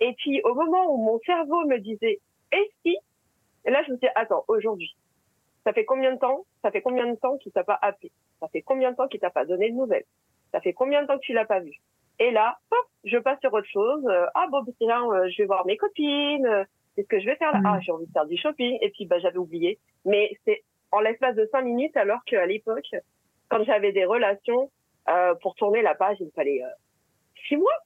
Et 0.00 0.12
puis 0.18 0.42
au 0.42 0.54
moment 0.54 0.92
où 0.92 0.96
mon 0.98 1.20
cerveau 1.24 1.64
me 1.66 1.78
disait 1.78 2.20
et 2.52 2.70
si, 2.82 2.98
et 3.64 3.70
là 3.70 3.82
je 3.86 3.92
me 3.92 3.96
suis 3.96 4.08
dit 4.08 4.12
attends 4.16 4.44
aujourd'hui, 4.48 4.94
ça 5.64 5.72
fait 5.72 5.84
combien 5.84 6.12
de 6.12 6.18
temps 6.18 6.44
Ça 6.62 6.70
fait 6.70 6.82
combien 6.82 7.06
de 7.06 7.16
temps 7.16 7.38
qu'il 7.38 7.52
t'a 7.52 7.64
pas 7.64 7.78
appelé? 7.80 8.12
Ça 8.40 8.48
fait 8.48 8.62
combien 8.62 8.92
de 8.92 8.96
temps 8.96 9.08
qu'il 9.08 9.20
t'a 9.20 9.30
pas 9.30 9.44
donné 9.44 9.70
de 9.70 9.76
nouvelles? 9.76 10.04
Ça 10.52 10.60
fait 10.60 10.72
combien 10.72 11.02
de 11.02 11.06
temps 11.06 11.16
que 11.16 11.24
tu 11.24 11.32
l'as 11.32 11.46
pas 11.46 11.60
vu? 11.60 11.72
Et 12.20 12.30
là, 12.30 12.58
hop, 12.70 12.86
je 13.04 13.18
passe 13.18 13.40
sur 13.40 13.52
autre 13.52 13.68
chose. 13.68 14.06
Euh, 14.06 14.26
ah 14.34 14.46
bon, 14.50 14.64
tiens, 14.78 15.04
euh, 15.10 15.28
je 15.30 15.42
vais 15.42 15.46
voir 15.46 15.66
mes 15.66 15.76
copines. 15.76 16.46
Euh, 16.46 16.64
qu'est-ce 16.94 17.08
que 17.08 17.18
je 17.18 17.26
vais 17.26 17.36
faire 17.36 17.52
là 17.52 17.60
mm. 17.60 17.66
Ah, 17.66 17.80
j'ai 17.80 17.92
envie 17.92 18.06
de 18.06 18.12
faire 18.12 18.26
du 18.26 18.36
shopping. 18.36 18.78
Et 18.80 18.90
puis, 18.90 19.06
bah, 19.06 19.18
j'avais 19.18 19.38
oublié. 19.38 19.78
Mais 20.04 20.30
c'est 20.44 20.62
en 20.92 21.00
l'espace 21.00 21.34
de 21.34 21.48
cinq 21.50 21.62
minutes, 21.62 21.96
alors 21.96 22.22
qu'à 22.24 22.46
l'époque, 22.46 22.88
quand 23.48 23.64
j'avais 23.64 23.92
des 23.92 24.04
relations, 24.04 24.70
euh, 25.08 25.34
pour 25.42 25.54
tourner 25.56 25.82
la 25.82 25.94
page, 25.94 26.18
il 26.20 26.26
me 26.26 26.30
fallait 26.32 26.62
six 27.48 27.56
mois. 27.56 27.78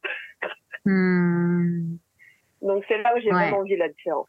Mm. 0.85 1.97
Donc 2.63 2.85
c'est 2.89 3.03
là 3.03 3.15
où 3.15 3.21
j'ai 3.21 3.31
vraiment 3.31 3.63
vu 3.63 3.77
la 3.77 3.89
différence. 3.89 4.29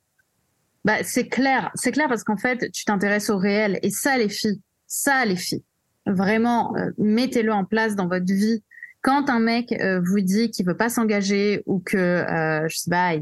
Bah, 0.90 1.04
c'est 1.04 1.28
clair, 1.28 1.70
c'est 1.76 1.92
clair 1.92 2.08
parce 2.08 2.24
qu'en 2.24 2.36
fait, 2.36 2.72
tu 2.72 2.84
t'intéresses 2.84 3.30
au 3.30 3.38
réel 3.38 3.78
et 3.84 3.92
ça, 3.92 4.18
les 4.18 4.28
filles, 4.28 4.60
ça, 4.88 5.24
les 5.24 5.36
filles, 5.36 5.64
vraiment, 6.08 6.76
euh, 6.78 6.90
mettez-le 6.98 7.54
en 7.54 7.64
place 7.64 7.96
dans 7.96 8.08
votre 8.08 8.26
vie. 8.26 8.64
Quand 9.04 9.30
un 9.30 9.40
mec 9.40 9.72
euh, 9.72 10.02
vous 10.04 10.22
dit 10.22 10.50
qu'il 10.50 10.66
veut 10.66 10.76
pas 10.76 10.90
s'engager 10.90 11.62
ou 11.68 11.80
que 11.80 11.96
euh, 11.96 12.68
je 12.68 12.76
sais 12.76 12.90
pas, 12.90 13.14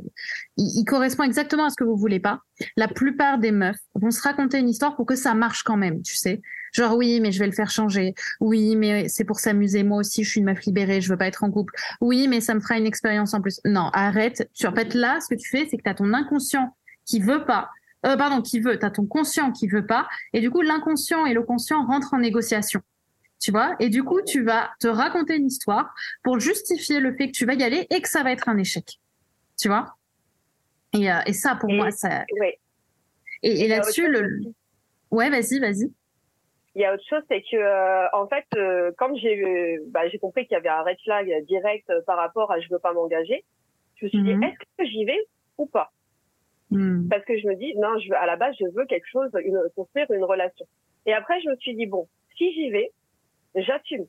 il, 0.55 0.85
correspond 0.85 1.23
exactement 1.23 1.65
à 1.65 1.69
ce 1.69 1.75
que 1.75 1.83
vous 1.83 1.97
voulez 1.97 2.21
pas, 2.21 2.39
la 2.77 2.87
plupart 2.87 3.37
des 3.37 3.51
meufs 3.51 3.75
vont 3.95 4.11
se 4.11 4.21
raconter 4.21 4.59
une 4.59 4.69
histoire 4.69 4.95
pour 4.95 5.05
que 5.05 5.17
ça 5.17 5.33
marche 5.33 5.63
quand 5.63 5.75
même, 5.75 6.01
tu 6.03 6.15
sais. 6.15 6.41
Genre 6.71 6.95
oui, 6.95 7.19
mais 7.19 7.33
je 7.33 7.39
vais 7.39 7.47
le 7.47 7.51
faire 7.51 7.69
changer. 7.69 8.13
Oui, 8.39 8.77
mais 8.77 9.09
c'est 9.09 9.25
pour 9.25 9.41
s'amuser. 9.41 9.83
Moi 9.83 9.97
aussi, 9.97 10.23
je 10.23 10.29
suis 10.29 10.39
une 10.39 10.45
meuf 10.45 10.63
libérée. 10.63 11.01
Je 11.01 11.09
veux 11.09 11.17
pas 11.17 11.27
être 11.27 11.43
en 11.43 11.51
couple. 11.51 11.73
Oui, 11.99 12.29
mais 12.29 12.39
ça 12.39 12.53
me 12.53 12.61
fera 12.61 12.77
une 12.77 12.85
expérience 12.85 13.33
en 13.33 13.41
plus. 13.41 13.59
Non, 13.65 13.89
arrête. 13.91 14.49
En 14.63 14.73
fait 14.73 14.93
là, 14.93 15.19
ce 15.19 15.35
que 15.35 15.37
tu 15.37 15.49
fais, 15.49 15.67
c'est 15.69 15.75
que 15.75 15.83
tu 15.83 15.89
as 15.89 15.95
ton 15.95 16.13
inconscient 16.13 16.76
qui 17.07 17.19
veut 17.19 17.45
pas, 17.45 17.69
euh, 18.05 18.15
pardon, 18.15 18.41
qui 18.43 18.59
veut, 18.59 18.77
tu 18.77 18.85
as 18.85 18.91
ton 18.91 19.07
conscient 19.07 19.51
qui 19.51 19.67
veut 19.67 19.85
pas, 19.85 20.07
et 20.33 20.41
du 20.41 20.51
coup 20.51 20.61
l'inconscient 20.61 21.25
et 21.25 21.33
le 21.33 21.41
conscient 21.41 21.85
rentrent 21.85 22.13
en 22.13 22.19
négociation. 22.19 22.81
Tu 23.39 23.51
vois? 23.51 23.75
Et 23.79 23.89
du 23.89 24.03
coup, 24.03 24.21
tu 24.21 24.43
vas 24.43 24.71
te 24.79 24.87
raconter 24.87 25.35
une 25.35 25.45
histoire 25.45 25.93
pour 26.23 26.39
justifier 26.39 26.99
le 26.99 27.15
fait 27.15 27.27
que 27.27 27.33
tu 27.33 27.45
vas 27.45 27.53
y 27.53 27.63
aller 27.63 27.85
et 27.91 28.01
que 28.01 28.09
ça 28.09 28.23
va 28.23 28.31
être 28.31 28.49
un 28.49 28.57
échec. 28.57 28.99
Tu 29.59 29.67
vois? 29.67 29.95
Et, 30.93 31.11
euh, 31.11 31.19
et, 31.25 31.33
ça, 31.33 31.55
pour 31.55 31.71
moi, 31.71 31.91
ça. 31.91 32.25
Ouais. 32.39 32.59
Et, 33.43 33.65
et 33.65 33.67
là-dessus, 33.67 34.07
le. 34.07 34.39
Ouais, 35.11 35.29
vas-y, 35.29 35.59
vas-y. 35.59 35.91
Il 36.75 36.81
y 36.81 36.85
a 36.85 36.93
autre 36.93 37.03
chose, 37.09 37.23
c'est 37.29 37.41
que 37.41 37.57
euh, 37.57 38.07
en 38.13 38.27
fait, 38.27 38.45
euh, 38.55 38.91
quand 38.97 39.15
j'ai 39.15 39.79
bah, 39.87 40.07
j'ai 40.09 40.19
compris 40.19 40.45
qu'il 40.45 40.53
y 40.53 40.57
avait 40.57 40.69
un 40.69 40.83
red 40.83 40.97
flag 41.03 41.45
direct 41.45 41.91
par 42.05 42.17
rapport 42.17 42.51
à 42.51 42.59
je 42.59 42.67
veux 42.69 42.79
pas 42.79 42.93
m'engager, 42.93 43.43
je 43.95 44.05
me 44.05 44.09
suis 44.09 44.21
dit 44.21 44.33
mhm. 44.35 44.43
est-ce 44.43 44.59
que 44.77 44.85
j'y 44.85 45.05
vais 45.05 45.27
ou 45.57 45.65
pas? 45.65 45.91
Hmm. 46.69 47.07
Parce 47.09 47.23
que 47.25 47.37
je 47.37 47.47
me 47.47 47.55
dis, 47.55 47.75
non, 47.77 47.97
je 47.99 48.13
à 48.13 48.25
la 48.25 48.35
base, 48.35 48.55
je 48.59 48.65
veux 48.73 48.85
quelque 48.85 49.07
chose, 49.07 49.31
construire 49.75 50.11
une 50.11 50.23
relation. 50.23 50.65
Et 51.05 51.13
après, 51.13 51.39
je 51.41 51.49
me 51.49 51.55
suis 51.55 51.75
dit, 51.75 51.85
bon, 51.85 52.07
si 52.37 52.53
j'y 52.53 52.69
vais, 52.69 52.91
j'assume. 53.55 54.05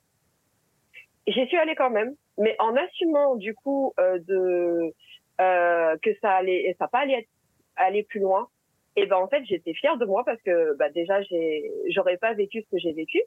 J'y 1.27 1.47
suis 1.47 1.57
allée 1.57 1.75
quand 1.75 1.90
même, 1.90 2.14
mais 2.38 2.57
en 2.59 2.75
assumant 2.75 3.37
du 3.37 3.55
coup 3.55 3.92
euh, 4.01 4.18
de 4.21 4.94
euh, 5.40 5.97
que 6.03 6.11
ça 6.21 6.33
allait, 6.33 6.75
ça 6.79 6.88
pas 6.88 7.01
aller 7.01 7.29
aller 7.77 8.03
plus 8.03 8.21
loin. 8.21 8.49
Et 8.97 9.07
ben 9.07 9.16
en 9.16 9.29
fait, 9.29 9.44
j'étais 9.44 9.75
fière 9.75 9.97
de 9.97 10.05
moi 10.05 10.25
parce 10.25 10.40
que 10.42 10.77
bah, 10.77 10.90
déjà, 10.90 11.23
j'ai, 11.23 11.71
j'aurais 11.90 12.16
pas 12.16 12.33
vécu 12.35 12.62
ce 12.62 12.71
que 12.71 12.79
j'ai 12.79 12.92
vécu, 12.92 13.21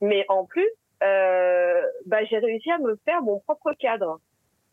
mais 0.00 0.24
en 0.28 0.44
plus, 0.44 0.68
euh, 1.02 1.82
bah, 2.06 2.24
j'ai 2.24 2.38
réussi 2.38 2.70
à 2.70 2.78
me 2.78 2.96
faire 3.04 3.22
mon 3.22 3.40
propre 3.40 3.72
cadre. 3.72 4.20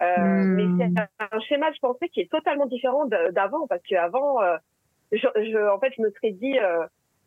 Euh, 0.04 0.44
mais 0.46 0.66
hmm. 0.66 0.96
c'est 0.96 1.26
un 1.32 1.40
schéma, 1.42 1.72
je 1.72 1.80
pensais, 1.80 2.10
qui 2.10 2.22
est 2.22 2.32
totalement 2.32 2.66
différent 2.66 3.06
d'avant, 3.06 3.68
parce 3.68 3.82
qu'avant, 3.84 4.42
euh, 4.42 4.58
je, 5.12 5.28
je, 5.36 5.70
en 5.70 5.80
fait, 5.80 5.94
je 5.98 6.02
me 6.02 6.12
serais 6.12 6.32
dit, 6.32 6.60
euh, 6.60 6.86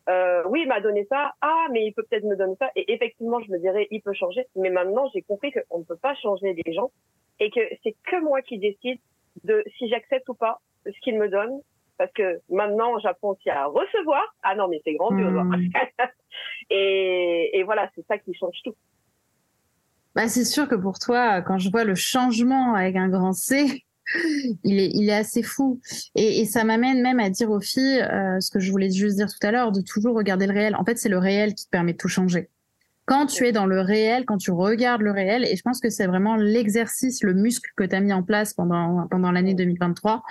euh, 0.09 0.43
oui, 0.47 0.61
il 0.63 0.67
m'a 0.67 0.79
donné 0.79 1.05
ça, 1.09 1.33
ah, 1.41 1.67
mais 1.71 1.85
il 1.85 1.93
peut 1.93 2.03
peut-être 2.03 2.25
me 2.25 2.35
donner 2.35 2.55
ça, 2.59 2.69
et 2.75 2.91
effectivement, 2.93 3.39
je 3.41 3.51
me 3.51 3.59
dirais, 3.59 3.87
il 3.91 4.01
peut 4.01 4.13
changer, 4.13 4.45
mais 4.55 4.69
maintenant, 4.69 5.09
j'ai 5.13 5.21
compris 5.21 5.51
qu'on 5.51 5.79
ne 5.79 5.83
peut 5.83 5.97
pas 5.97 6.15
changer 6.15 6.55
les 6.65 6.73
gens, 6.73 6.91
et 7.39 7.49
que 7.49 7.59
c'est 7.83 7.95
que 8.05 8.21
moi 8.21 8.41
qui 8.41 8.57
décide 8.57 8.99
de 9.43 9.63
si 9.77 9.89
j'accepte 9.89 10.27
ou 10.29 10.33
pas 10.33 10.59
ce 10.85 10.99
qu'il 11.01 11.17
me 11.17 11.29
donne, 11.29 11.59
parce 11.97 12.11
que 12.13 12.39
maintenant, 12.49 12.99
j'apprends 12.99 13.31
aussi 13.31 13.49
à 13.49 13.65
recevoir. 13.65 14.23
Ah 14.43 14.55
non, 14.55 14.67
mais 14.67 14.79
c'est 14.83 14.93
grandiose. 14.93 15.33
Mmh. 15.33 15.69
et, 16.69 17.57
et 17.57 17.63
voilà, 17.63 17.89
c'est 17.95 18.05
ça 18.05 18.17
qui 18.19 18.33
change 18.35 18.57
tout. 18.63 18.75
Bah, 20.17 20.27
c'est 20.27 20.45
sûr 20.45 20.67
que 20.67 20.73
pour 20.73 20.97
toi, 20.97 21.43
quand 21.43 21.59
je 21.59 21.69
vois 21.69 21.83
le 21.83 21.93
changement 21.93 22.73
avec 22.73 22.95
un 22.95 23.07
grand 23.07 23.33
C, 23.33 23.83
il 24.63 24.79
est, 24.79 24.89
il 24.95 25.07
est 25.09 25.13
assez 25.13 25.43
fou. 25.43 25.79
Et, 26.15 26.43
ça 26.45 26.63
m'amène 26.63 27.03
même 27.03 27.19
à 27.19 27.29
dire 27.29 27.51
aux 27.51 27.59
filles, 27.59 28.01
euh, 28.01 28.39
ce 28.39 28.49
que 28.49 28.59
je 28.59 28.71
voulais 28.71 28.89
juste 28.89 29.17
dire 29.17 29.27
tout 29.27 29.45
à 29.45 29.51
l'heure, 29.51 29.71
de 29.71 29.81
toujours 29.81 30.15
regarder 30.15 30.47
le 30.47 30.53
réel. 30.53 30.75
En 30.75 30.83
fait, 30.83 30.97
c'est 30.97 31.07
le 31.07 31.19
réel 31.19 31.53
qui 31.53 31.65
te 31.65 31.69
permet 31.69 31.93
de 31.93 31.97
tout 31.99 32.07
changer. 32.07 32.49
Quand 33.05 33.27
tu 33.27 33.45
es 33.45 33.51
dans 33.51 33.67
le 33.67 33.79
réel, 33.79 34.25
quand 34.25 34.37
tu 34.37 34.49
regardes 34.49 35.03
le 35.03 35.11
réel, 35.11 35.45
et 35.45 35.55
je 35.55 35.61
pense 35.61 35.79
que 35.79 35.91
c'est 35.91 36.07
vraiment 36.07 36.35
l'exercice, 36.35 37.21
le 37.21 37.35
muscle 37.35 37.69
que 37.77 37.83
tu 37.83 37.95
as 37.95 37.99
mis 37.99 38.11
en 38.11 38.23
place 38.23 38.55
pendant, 38.55 39.05
pendant 39.11 39.31
l'année 39.31 39.53
2023, 39.53 40.23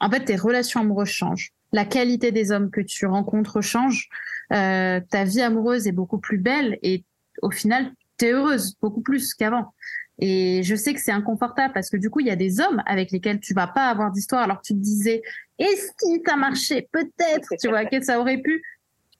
en 0.00 0.10
fait, 0.10 0.24
tes 0.24 0.34
relations 0.34 0.80
amoureuses 0.80 1.10
changent. 1.10 1.52
La 1.70 1.84
qualité 1.84 2.32
des 2.32 2.50
hommes 2.50 2.72
que 2.72 2.80
tu 2.80 3.06
rencontres 3.06 3.60
change. 3.60 4.08
Euh, 4.52 4.98
ta 5.10 5.22
vie 5.22 5.42
amoureuse 5.42 5.86
est 5.86 5.92
beaucoup 5.92 6.18
plus 6.18 6.38
belle 6.38 6.76
et 6.82 7.04
au 7.40 7.52
final, 7.52 7.92
heureuse 8.30 8.76
beaucoup 8.80 9.00
plus 9.00 9.34
qu'avant. 9.34 9.74
Et 10.18 10.62
je 10.62 10.76
sais 10.76 10.94
que 10.94 11.00
c'est 11.00 11.10
inconfortable 11.10 11.74
parce 11.74 11.90
que 11.90 11.96
du 11.96 12.08
coup, 12.08 12.20
il 12.20 12.26
y 12.26 12.30
a 12.30 12.36
des 12.36 12.60
hommes 12.60 12.80
avec 12.86 13.10
lesquels 13.10 13.40
tu 13.40 13.54
vas 13.54 13.66
pas 13.66 13.88
avoir 13.88 14.12
d'histoire 14.12 14.42
alors 14.42 14.58
que 14.58 14.66
tu 14.66 14.74
te 14.74 14.78
disais, 14.78 15.22
est-ce 15.58 15.90
qu'il 15.98 16.22
t'a 16.22 16.36
marché? 16.36 16.88
Peut-être, 16.92 17.48
tu 17.60 17.68
vois, 17.68 17.84
que 17.86 18.00
ça 18.02 18.20
aurait 18.20 18.38
pu. 18.38 18.62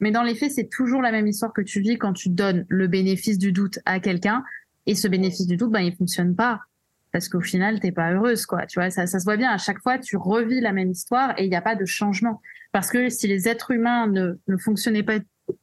Mais 0.00 0.10
dans 0.10 0.22
les 0.22 0.34
faits, 0.34 0.52
c'est 0.52 0.68
toujours 0.68 1.02
la 1.02 1.10
même 1.10 1.26
histoire 1.26 1.52
que 1.52 1.62
tu 1.62 1.80
vis 1.80 1.98
quand 1.98 2.12
tu 2.12 2.28
donnes 2.28 2.66
le 2.68 2.86
bénéfice 2.86 3.38
du 3.38 3.52
doute 3.52 3.78
à 3.84 4.00
quelqu'un. 4.00 4.44
Et 4.86 4.94
ce 4.94 5.08
bénéfice 5.08 5.46
du 5.46 5.56
doute, 5.56 5.70
ben, 5.70 5.80
il 5.80 5.94
fonctionne 5.94 6.34
pas. 6.34 6.60
Parce 7.12 7.28
qu'au 7.28 7.40
final, 7.40 7.78
t'es 7.78 7.92
pas 7.92 8.12
heureuse, 8.12 8.46
quoi. 8.46 8.66
Tu 8.66 8.78
vois, 8.78 8.90
ça, 8.90 9.06
ça 9.06 9.18
se 9.18 9.24
voit 9.24 9.36
bien. 9.36 9.50
À 9.50 9.58
chaque 9.58 9.80
fois, 9.80 9.98
tu 9.98 10.16
revis 10.16 10.60
la 10.60 10.72
même 10.72 10.90
histoire 10.90 11.38
et 11.38 11.44
il 11.44 11.50
n'y 11.50 11.56
a 11.56 11.62
pas 11.62 11.76
de 11.76 11.84
changement. 11.84 12.40
Parce 12.72 12.90
que 12.90 13.10
si 13.10 13.28
les 13.28 13.48
êtres 13.48 13.70
humains 13.70 14.06
ne, 14.06 14.34
ne 14.48 14.56
fonctionnaient 14.56 15.02
pas 15.02 15.18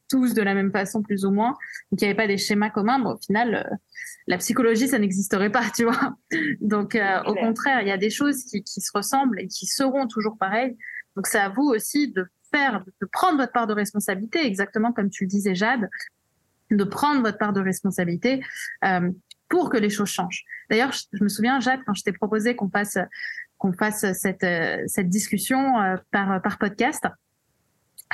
tous 0.08 0.34
de 0.34 0.42
la 0.42 0.54
même 0.54 0.72
façon 0.72 1.02
plus 1.02 1.24
ou 1.24 1.30
moins, 1.30 1.50
donc 1.90 2.00
il 2.00 2.04
n'y 2.04 2.06
avait 2.06 2.16
pas 2.16 2.26
des 2.26 2.38
schémas 2.38 2.70
communs, 2.70 3.02
au 3.04 3.16
final, 3.16 3.54
euh, 3.54 3.76
la 4.26 4.38
psychologie, 4.38 4.88
ça 4.88 4.98
n'existerait 4.98 5.50
pas, 5.50 5.64
tu 5.74 5.84
vois. 5.84 6.16
Donc 6.60 6.94
euh, 6.94 7.22
au 7.24 7.34
contraire, 7.34 7.80
il 7.82 7.88
y 7.88 7.92
a 7.92 7.98
des 7.98 8.10
choses 8.10 8.44
qui, 8.44 8.62
qui, 8.62 8.80
se 8.80 8.90
ressemblent 8.94 9.40
et 9.40 9.46
qui 9.46 9.66
seront 9.66 10.06
toujours 10.06 10.36
pareilles. 10.38 10.76
Donc 11.16 11.26
c'est 11.26 11.38
à 11.38 11.48
vous 11.48 11.64
aussi 11.64 12.10
de 12.12 12.26
faire, 12.52 12.84
de 13.00 13.06
prendre 13.06 13.38
votre 13.38 13.52
part 13.52 13.66
de 13.66 13.74
responsabilité, 13.74 14.44
exactement 14.44 14.92
comme 14.92 15.10
tu 15.10 15.24
le 15.24 15.28
disais, 15.28 15.54
Jade. 15.54 15.88
de 16.70 16.84
prendre 16.84 17.22
votre 17.22 17.38
part 17.38 17.52
de 17.52 17.60
responsabilité 17.60 18.42
euh, 18.84 19.10
pour 19.48 19.70
que 19.70 19.76
les 19.76 19.90
choses 19.90 20.08
changent. 20.08 20.44
D'ailleurs, 20.68 20.92
je, 20.92 21.22
me 21.22 21.28
souviens, 21.28 21.58
Jade, 21.60 21.80
quand 21.86 21.94
je 21.94 22.02
t'ai 22.04 22.12
proposé 22.12 22.54
qu'on 22.54 22.70
fasse 22.70 22.98
qu'on 23.58 23.72
fasse 23.74 24.06
cette 24.14 24.46
cette 24.86 25.10
discussion 25.10 25.74
par 26.10 26.40
par 26.40 26.58
podcast, 26.58 27.04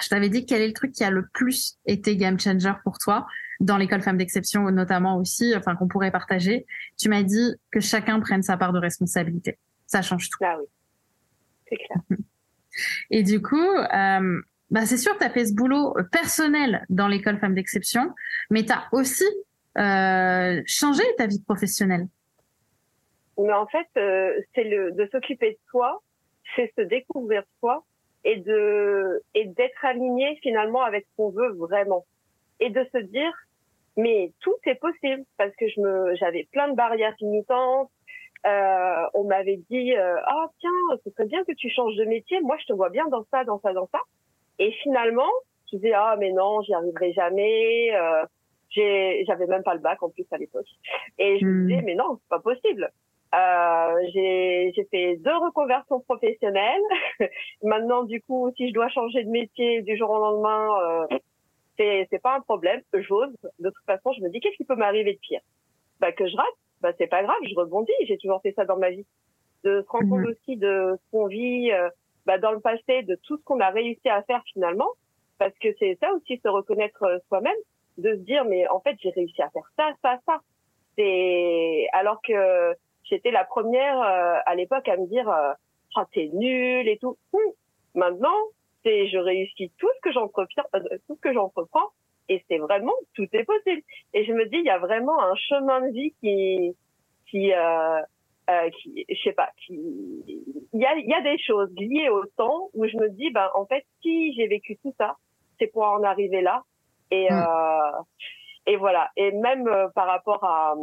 je 0.03 0.09
t'avais 0.09 0.29
dit 0.29 0.47
quel 0.47 0.63
est 0.63 0.67
le 0.69 0.73
truc 0.73 0.93
qui 0.93 1.05
a 1.05 1.11
le 1.11 1.27
plus 1.33 1.79
été 1.87 2.17
game 2.17 2.39
changer 2.39 2.73
pour 2.85 2.99
toi 2.99 3.27
dans 3.61 3.79
l'école 3.79 4.03
femmes 4.03 4.19
d'exception 4.19 4.71
notamment 4.71 5.19
aussi, 5.19 5.55
enfin 5.57 5.75
qu'on 5.77 5.89
pourrait 5.89 6.11
partager. 6.11 6.67
Tu 6.99 7.09
m'as 7.09 7.23
dit 7.23 7.55
que 7.71 7.81
chacun 7.81 8.21
prenne 8.21 8.43
sa 8.43 8.57
part 8.57 8.73
de 8.73 8.79
responsabilité. 8.79 9.59
Ça 9.87 10.03
change 10.03 10.29
tout. 10.29 10.39
Ah 10.45 10.57
oui, 10.59 10.67
c'est 11.69 11.77
clair. 11.77 11.99
Et 13.11 13.23
du 13.23 13.41
coup, 13.41 13.57
euh, 13.57 14.43
bah 14.71 14.85
c'est 14.85 14.99
sûr 14.99 15.17
tu 15.17 15.25
as 15.25 15.31
fait 15.31 15.47
ce 15.47 15.55
boulot 15.55 15.97
personnel 16.13 16.85
dans 16.91 17.09
l'école 17.09 17.39
femmes 17.39 17.55
d'exception, 17.55 18.13
mais 18.51 18.65
tu 18.65 18.73
as 18.73 18.87
aussi 18.93 19.25
euh, 19.79 20.63
changé 20.67 21.03
ta 21.17 21.27
vie 21.27 21.43
professionnelle. 21.43 22.07
Mais 23.39 23.53
en 23.53 23.67
fait, 23.67 23.87
euh, 23.97 24.33
c'est 24.55 24.65
le 24.65 24.93
de 24.93 25.09
s'occuper 25.11 25.53
de 25.53 25.59
soi, 25.71 26.03
c'est 26.55 26.73
se 26.77 26.83
découvrir 26.83 27.43
soi 27.61 27.85
et 28.27 28.37
de 28.37 29.23
et 29.35 29.47
d'être 29.47 29.85
aligné 29.85 30.37
finalement 30.43 30.83
avec 30.83 31.07
ce 31.07 31.17
qu'on 31.17 31.31
veut 31.31 31.53
vraiment. 31.53 32.05
Et 32.59 32.71
de 32.71 32.85
se 32.93 32.99
dire 32.99 33.33
mais 33.97 34.33
tout 34.41 34.57
est 34.67 34.75
possible 34.75 35.25
parce 35.39 35.55
que 35.57 35.69
je 35.69 35.81
me 35.81 36.17
j'avais 36.17 36.47
plein 36.53 36.69
de 36.69 36.75
barrières 36.75 37.15
limitantes. 37.21 37.89
Euh, 38.45 39.07
on 39.15 39.25
m'avait 39.25 39.61
dit 39.71 39.95
euh, 39.97 40.17
ah 40.27 40.47
tiens 40.61 40.99
ce 41.05 41.11
serait 41.11 41.27
bien 41.27 41.45
que 41.45 41.53
tu 41.53 41.71
changes 41.71 41.95
de 41.97 42.05
métier. 42.05 42.41
Moi 42.41 42.57
je 42.61 42.67
te 42.67 42.73
vois 42.73 42.91
bien 42.91 43.07
dans 43.07 43.25
ça 43.31 43.45
dans 43.45 43.61
ça 43.61 43.73
dans 43.73 43.89
ça. 43.93 44.01
Et 44.59 44.73
finalement 44.83 45.31
je 45.71 45.77
disais 45.77 45.93
ah 45.95 46.17
mais 46.19 46.33
non 46.33 46.63
j'y 46.63 46.75
arriverai 46.75 47.13
jamais. 47.13 47.95
Euh, 47.95 48.25
j'avais 48.75 49.47
même 49.47 49.63
pas 49.63 49.75
le 49.75 49.81
bac 49.81 50.03
en 50.03 50.11
plus 50.11 50.27
à 50.33 50.37
l'époque. 50.37 50.67
Et 51.19 51.39
je 51.39 51.47
me 51.47 51.53
hmm. 51.53 51.67
disais 51.69 51.83
mais 51.83 51.95
non 51.95 52.19
c'est 52.21 52.29
pas 52.29 52.41
possible 52.41 52.91
euh, 53.35 54.01
j'ai 54.13 54.87
fait 54.91 55.17
deux 55.17 55.37
reconversions 55.37 56.01
professionnelles. 56.01 56.83
Maintenant, 57.63 58.05
du 58.05 58.23
coup, 58.23 58.51
si 58.57 58.69
je 58.69 58.75
dois 58.75 58.89
changer 58.89 59.25
de 59.25 59.31
métier 59.31 59.83
du 59.83 59.97
jour 59.97 60.11
au 60.11 60.19
lendemain, 60.19 60.69
euh, 60.81 61.19
c'est 61.77 62.07
c'est 62.11 62.23
pas 62.23 62.37
un 62.37 62.41
problème. 62.41 62.81
J'ose. 62.95 63.35
De 63.59 63.71
toute 63.71 63.85
façon, 63.85 64.13
je 64.13 64.23
me 64.23 64.31
dis 64.31 64.41
qu'est-ce 64.41 64.57
qui 64.57 64.65
peut 64.65 64.77
m'arriver 64.77 65.15
de 65.15 65.19
pire? 65.19 65.41
Bah 66.01 66.13
que 66.13 66.27
je 66.27 66.37
rate. 66.37 66.47
Bah 66.81 66.93
c'est 66.99 67.07
pas 67.09 67.23
grave, 67.23 67.37
je 67.49 67.55
rebondis. 67.55 67.93
J'ai 68.07 68.19
toujours 68.19 68.41
fait 68.43 68.53
ça 68.53 68.65
dans 68.65 68.77
ma 68.77 68.91
vie. 68.91 69.07
De 69.65 69.83
se 69.83 69.89
rendre 69.89 70.09
compte 70.09 70.21
mhm. 70.21 70.27
aussi 70.27 70.57
de 70.57 70.95
ce 70.97 71.11
qu'on 71.11 71.27
vit 71.27 71.73
euh, 71.73 71.89
bah, 72.25 72.39
dans 72.39 72.53
le 72.53 72.61
passé, 72.61 73.03
de 73.03 73.17
tout 73.23 73.37
ce 73.37 73.43
qu'on 73.43 73.61
a 73.61 73.71
réussi 73.71 74.09
à 74.09 74.23
faire 74.23 74.43
finalement, 74.53 74.91
parce 75.39 75.57
que 75.59 75.69
c'est 75.79 75.99
ça 76.01 76.13
aussi 76.13 76.39
se 76.39 76.49
reconnaître 76.49 77.03
euh, 77.03 77.19
soi-même, 77.29 77.57
de 77.99 78.11
se 78.11 78.21
dire 78.21 78.45
mais 78.45 78.69
en 78.69 78.81
fait 78.81 78.97
j'ai 79.01 79.11
réussi 79.11 79.43
à 79.43 79.51
faire 79.51 79.69
ça, 79.77 79.91
ça, 80.03 80.19
ça. 80.27 80.41
C'est 80.97 81.89
alors 81.93 82.21
que 82.23 82.75
j'étais 83.09 83.31
la 83.31 83.45
première 83.45 84.01
euh, 84.01 84.39
à 84.47 84.55
l'époque 84.55 84.89
à 84.89 84.97
me 84.97 85.07
dire 85.07 85.29
euh, 85.29 85.53
oh, 85.97 86.03
t'es 86.13 86.31
nul 86.33 86.89
et 86.89 86.99
tout. 86.99 87.17
Hum. 87.33 87.41
Maintenant, 87.95 88.37
c'est 88.85 89.09
je 89.09 89.19
réussis 89.19 89.73
tout 89.79 89.89
ce 89.97 90.01
que 90.01 90.13
j'entreprends, 90.13 90.63
euh, 90.75 90.81
tout 91.07 91.17
ce 91.17 91.21
que 91.21 91.33
j'entreprends 91.33 91.91
et 92.29 92.45
c'est 92.49 92.59
vraiment 92.59 92.93
tout 93.15 93.27
est 93.33 93.45
possible. 93.45 93.83
Et 94.15 94.25
je 94.25 94.33
me 94.33 94.47
dis 94.47 94.57
il 94.57 94.65
y 94.65 94.71
a 94.71 94.79
vraiment 94.79 95.21
un 95.21 95.35
chemin 95.35 95.81
de 95.81 95.93
vie 95.93 96.15
qui 96.21 96.77
qui 97.31 97.53
euh, 97.53 98.01
euh, 98.51 98.71
qui 98.83 99.05
je 99.09 99.23
sais 99.23 99.33
pas 99.33 99.51
qui 99.65 99.75
il 99.75 100.81
y 100.81 100.87
a 100.87 100.95
il 100.97 101.09
y 101.09 101.15
a 101.15 101.23
des 101.23 101.39
choses 101.39 101.73
liées 101.77 102.09
au 102.09 102.25
temps 102.37 102.71
où 102.75 102.87
je 102.87 102.97
me 102.97 103.09
dis 103.11 103.31
ben 103.31 103.49
en 103.55 103.67
fait 103.67 103.85
si 104.03 104.33
j'ai 104.35 104.47
vécu 104.47 104.77
tout 104.83 104.95
ça 104.99 105.17
c'est 105.59 105.67
pour 105.67 105.85
en 105.85 106.03
arriver 106.03 106.43
là 106.43 106.63
et 107.11 107.29
euh, 107.31 108.03
et 108.67 108.77
voilà 108.77 109.11
et 109.17 109.33
même 109.33 109.69
par 109.95 110.07
rapport 110.07 110.45
à 110.45 110.75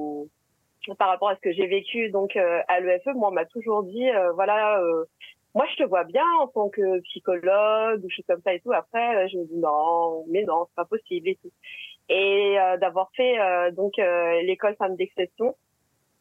par 0.98 1.10
rapport 1.10 1.30
à 1.30 1.36
ce 1.36 1.42
que 1.42 1.52
j'ai 1.52 1.68
vécu 1.68 2.10
donc 2.10 2.36
euh, 2.36 2.62
à 2.68 2.80
l'EFE, 2.80 3.14
moi 3.16 3.30
on 3.30 3.34
m'a 3.34 3.46
toujours 3.46 3.84
dit 3.84 4.10
euh, 4.10 4.32
voilà 4.34 4.80
euh, 4.80 5.06
moi 5.56 5.66
je 5.72 5.84
te 5.84 5.88
vois 5.88 6.04
bien 6.04 6.26
en 6.40 6.48
tant 6.48 6.70
que 6.70 7.00
psychologue 7.02 8.04
ou 8.04 8.10
chose 8.10 8.26
comme 8.28 8.42
ça 8.42 8.54
et 8.54 8.60
tout. 8.60 8.74
Après 8.74 9.28
je 9.30 9.38
me 9.38 9.46
dis 9.46 9.58
non 9.58 10.26
mais 10.30 10.44
non 10.44 10.66
c'est 10.68 10.76
pas 10.76 10.86
possible 10.86 11.30
et 11.30 11.38
tout. 11.42 11.52
Et 12.10 12.58
d'avoir 12.82 13.10
fait 13.16 13.38
donc 13.72 13.94
l'école 13.98 14.76
femmes 14.76 14.98
d'exception, 14.98 15.56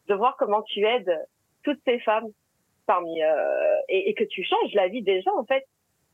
de 0.06 0.14
voir 0.14 0.36
comment 0.36 0.62
tu 0.62 0.84
aides 0.86 1.12
toutes 1.64 1.80
ces 1.84 1.98
femmes 2.00 2.28
parmi 2.86 3.20
et, 3.88 4.10
et, 4.10 4.14
que 4.14 4.22
tu 4.22 4.44
changes 4.44 4.72
la 4.74 4.86
vie 4.86 5.02
des 5.02 5.22
gens 5.22 5.36
en 5.36 5.44
fait 5.44 5.66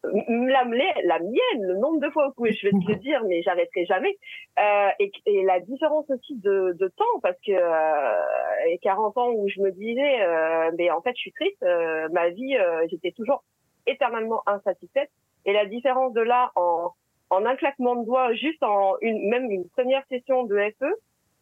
la, 0.05 0.65
mienne, 0.65 1.63
le 1.63 1.77
nombre 1.77 2.01
de 2.01 2.11
fois 2.11 2.33
où 2.37 2.47
je 2.47 2.67
vais 2.67 2.71
te 2.71 2.91
le 2.91 2.97
dire, 2.97 3.23
mais 3.25 3.43
j'arrêterai 3.43 3.85
jamais. 3.87 4.17
Euh, 4.59 4.89
et, 4.99 5.11
et, 5.27 5.43
la 5.43 5.61
différence 5.61 6.09
aussi 6.11 6.37
de, 6.37 6.77
de 6.79 6.89
temps, 6.89 7.21
parce 7.23 7.37
que 7.45 7.53
euh, 7.53 8.77
40 8.83 9.19
ans 9.19 9.31
où 9.31 9.49
je 9.49 9.61
me 9.61 9.71
disais, 9.73 10.23
euh, 10.23 10.71
mais 10.79 10.91
en 10.91 11.01
fait, 11.03 11.13
je 11.17 11.21
suis 11.21 11.33
triste, 11.33 11.63
euh, 11.63 12.09
ma 12.13 12.31
vie, 12.31 12.57
euh, 12.57 12.87
j'étais 12.91 13.13
toujours 13.13 13.43
éternellement 13.87 14.43
insatisfaite. 14.47 15.11
Et 15.45 15.53
la 15.53 15.67
différence 15.67 16.13
de 16.13 16.21
là, 16.21 16.53
en, 16.57 16.93
en 17.31 17.47
un 17.47 17.57
claquement 17.57 17.97
de 17.97 18.05
doigts, 18.05 18.33
juste 18.35 18.63
en 18.63 18.95
une, 19.01 19.29
même 19.29 19.51
une 19.51 19.69
première 19.71 20.05
session 20.09 20.45
de 20.45 20.57
FE, 20.79 20.85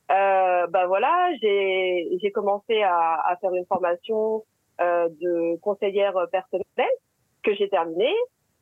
euh, 0.09 0.66
bah 0.69 0.87
voilà, 0.87 1.31
j'ai 1.42 2.16
j'ai 2.23 2.31
commencé 2.31 2.81
à, 2.83 3.21
à, 3.27 3.37
faire 3.38 3.53
une 3.53 3.66
formation 3.66 4.45
euh, 4.81 5.09
de 5.21 5.57
conseillère 5.57 6.14
personnelle 6.31 6.64
que 7.42 7.55
j'ai 7.55 7.69
terminée. 7.69 8.14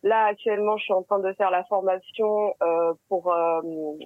Là, 0.05 0.27
actuellement, 0.27 0.77
je 0.77 0.85
suis 0.85 0.93
en 0.93 1.03
train 1.03 1.19
de 1.19 1.33
faire 1.33 1.51
la 1.51 1.65
formation 1.65 2.55
euh, 2.63 2.93
pour 3.09 3.33
euh, 3.33 3.63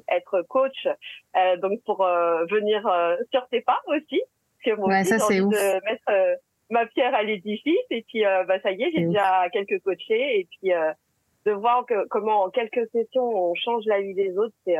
être 0.08 0.42
coach, 0.42 0.86
euh, 0.86 1.56
donc 1.56 1.82
pour 1.84 2.06
euh, 2.06 2.44
venir 2.44 2.86
euh, 2.86 3.16
sur 3.32 3.48
tes 3.48 3.62
pas 3.62 3.80
aussi. 3.88 4.22
Parce 4.64 4.76
que 4.76 4.80
moi 4.80 4.88
ouais, 4.90 5.02
ça, 5.02 5.16
j'ai 5.16 5.40
envie 5.40 5.56
de 5.56 5.84
mettre 5.90 6.38
ma 6.70 6.86
pierre 6.86 7.16
à 7.16 7.24
l'édifice. 7.24 7.74
Et 7.90 8.04
puis, 8.06 8.22
bah, 8.22 8.60
ça 8.60 8.70
y 8.70 8.80
est, 8.80 8.92
j'ai 8.92 9.06
déjà 9.06 9.48
quelques 9.50 9.82
coachés. 9.82 10.38
Et 10.38 10.48
puis, 10.50 10.70
de 11.46 11.52
voir 11.52 11.84
que, 11.84 12.06
comment 12.06 12.44
en 12.44 12.50
quelques 12.50 12.88
sessions, 12.92 13.50
on 13.50 13.54
change 13.56 13.84
la 13.86 14.00
vie 14.00 14.14
des 14.14 14.38
autres, 14.38 14.54
c'est, 14.64 14.76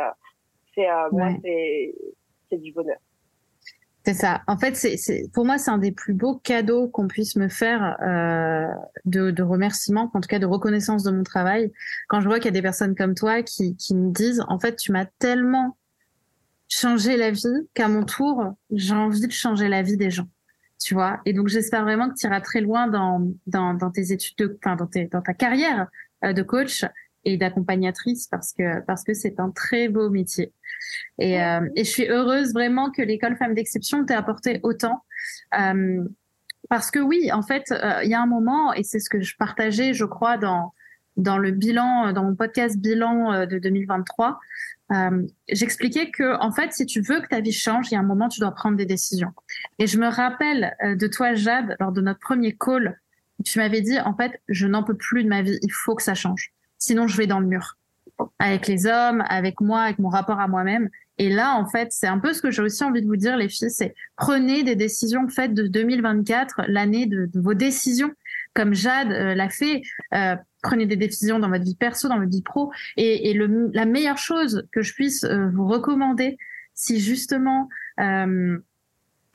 c'est, 0.76 0.86
moi, 1.10 1.30
c'est, 1.42 1.94
c'est 2.48 2.58
du 2.58 2.72
bonheur. 2.72 2.98
C'est 4.08 4.14
ça. 4.14 4.40
En 4.46 4.56
fait, 4.56 4.74
pour 5.34 5.44
moi, 5.44 5.58
c'est 5.58 5.70
un 5.70 5.76
des 5.76 5.92
plus 5.92 6.14
beaux 6.14 6.36
cadeaux 6.36 6.88
qu'on 6.88 7.08
puisse 7.08 7.36
me 7.36 7.50
faire 7.50 7.94
euh, 8.00 8.66
de, 9.04 9.42
remerciement, 9.42 10.10
en 10.14 10.20
tout 10.22 10.28
cas 10.28 10.38
de 10.38 10.46
reconnaissance 10.46 11.02
de 11.02 11.10
mon 11.10 11.24
travail. 11.24 11.70
Quand 12.08 12.22
je 12.22 12.26
vois 12.26 12.38
qu'il 12.38 12.46
y 12.46 12.48
a 12.48 12.52
des 12.52 12.62
personnes 12.62 12.94
comme 12.94 13.14
toi 13.14 13.42
qui, 13.42 13.76
me 13.90 14.10
disent, 14.10 14.42
en 14.48 14.58
fait, 14.58 14.76
tu 14.76 14.92
m'as 14.92 15.04
tellement 15.04 15.76
changé 16.68 17.18
la 17.18 17.32
vie 17.32 17.68
qu'à 17.74 17.88
mon 17.88 18.02
tour, 18.02 18.54
j'ai 18.70 18.94
envie 18.94 19.26
de 19.26 19.30
changer 19.30 19.68
la 19.68 19.82
vie 19.82 19.98
des 19.98 20.08
gens. 20.08 20.28
Tu 20.80 20.94
vois? 20.94 21.20
Et 21.26 21.34
donc, 21.34 21.48
j'espère 21.48 21.82
vraiment 21.82 22.08
que 22.08 22.14
tu 22.14 22.26
iras 22.26 22.40
très 22.40 22.62
loin 22.62 22.86
dans, 22.88 23.90
tes 23.92 24.10
études, 24.12 24.38
de, 24.38 24.58
dans 25.12 25.20
ta 25.20 25.34
carrière 25.34 25.86
euh, 26.24 26.32
de 26.32 26.42
coach 26.42 26.86
et 27.24 27.36
d'accompagnatrice 27.36 28.26
parce 28.28 28.52
que 28.52 28.80
parce 28.86 29.04
que 29.04 29.14
c'est 29.14 29.40
un 29.40 29.50
très 29.50 29.88
beau 29.88 30.10
métier. 30.10 30.52
Et, 31.18 31.42
euh, 31.42 31.68
et 31.74 31.84
je 31.84 31.90
suis 31.90 32.08
heureuse 32.08 32.52
vraiment 32.52 32.90
que 32.90 33.02
l'école 33.02 33.36
Femmes 33.36 33.54
d'exception 33.54 34.04
t'ait 34.04 34.14
apporté 34.14 34.60
autant. 34.62 35.04
Euh, 35.58 36.04
parce 36.68 36.90
que 36.90 36.98
oui, 36.98 37.32
en 37.32 37.42
fait, 37.42 37.70
euh, 37.70 38.00
il 38.02 38.10
y 38.10 38.14
a 38.14 38.20
un 38.20 38.26
moment, 38.26 38.72
et 38.74 38.82
c'est 38.82 39.00
ce 39.00 39.08
que 39.08 39.20
je 39.20 39.36
partageais, 39.36 39.94
je 39.94 40.04
crois, 40.04 40.36
dans 40.38 40.74
dans 41.16 41.38
le 41.38 41.50
bilan, 41.50 42.12
dans 42.12 42.22
mon 42.22 42.36
podcast 42.36 42.78
bilan 42.78 43.32
euh, 43.32 43.46
de 43.46 43.58
2023, 43.58 44.38
euh, 44.92 45.26
j'expliquais 45.48 46.12
que 46.12 46.38
en 46.40 46.52
fait, 46.52 46.72
si 46.72 46.86
tu 46.86 47.00
veux 47.00 47.20
que 47.20 47.26
ta 47.26 47.40
vie 47.40 47.52
change, 47.52 47.90
il 47.90 47.94
y 47.94 47.96
a 47.96 48.00
un 48.00 48.04
moment, 48.04 48.28
tu 48.28 48.38
dois 48.38 48.52
prendre 48.52 48.76
des 48.76 48.86
décisions. 48.86 49.32
Et 49.80 49.88
je 49.88 49.98
me 49.98 50.06
rappelle 50.06 50.76
de 50.80 51.06
toi, 51.08 51.34
Jade, 51.34 51.74
lors 51.80 51.90
de 51.90 52.00
notre 52.00 52.20
premier 52.20 52.56
call, 52.56 53.00
tu 53.44 53.58
m'avais 53.58 53.80
dit 53.80 53.98
en 53.98 54.14
fait, 54.14 54.40
je 54.48 54.68
n'en 54.68 54.84
peux 54.84 54.96
plus 54.96 55.24
de 55.24 55.28
ma 55.28 55.42
vie, 55.42 55.58
il 55.60 55.72
faut 55.72 55.96
que 55.96 56.04
ça 56.04 56.14
change 56.14 56.52
sinon 56.78 57.06
je 57.06 57.16
vais 57.16 57.26
dans 57.26 57.40
le 57.40 57.46
mur 57.46 57.76
avec 58.38 58.66
les 58.66 58.86
hommes, 58.86 59.22
avec 59.28 59.60
moi, 59.60 59.82
avec 59.82 59.98
mon 59.98 60.08
rapport 60.08 60.40
à 60.40 60.48
moi-même. 60.48 60.88
Et 61.18 61.28
là, 61.28 61.56
en 61.56 61.66
fait, 61.66 61.88
c'est 61.90 62.06
un 62.06 62.18
peu 62.18 62.32
ce 62.32 62.40
que 62.40 62.50
j'ai 62.50 62.62
aussi 62.62 62.84
envie 62.84 63.02
de 63.02 63.06
vous 63.06 63.16
dire, 63.16 63.36
les 63.36 63.48
filles, 63.48 63.70
c'est 63.70 63.94
prenez 64.16 64.62
des 64.62 64.76
décisions 64.76 65.28
faites 65.28 65.52
de 65.52 65.66
2024, 65.66 66.62
l'année 66.68 67.06
de, 67.06 67.28
vos 67.34 67.54
décisions, 67.54 68.12
comme 68.54 68.72
Jade 68.74 69.10
euh, 69.10 69.34
l'a 69.34 69.48
fait. 69.48 69.82
Euh, 70.14 70.36
prenez 70.62 70.86
des 70.86 70.96
décisions 70.96 71.38
dans 71.38 71.48
votre 71.48 71.64
vie 71.64 71.76
perso, 71.76 72.08
dans 72.08 72.18
votre 72.18 72.30
vie 72.30 72.42
pro. 72.42 72.70
Et, 72.96 73.36
la 73.72 73.84
meilleure 73.84 74.18
chose 74.18 74.66
que 74.72 74.82
je 74.82 74.94
puisse 74.94 75.24
euh, 75.24 75.48
vous 75.52 75.66
recommander, 75.66 76.38
si 76.74 77.00
justement 77.00 77.68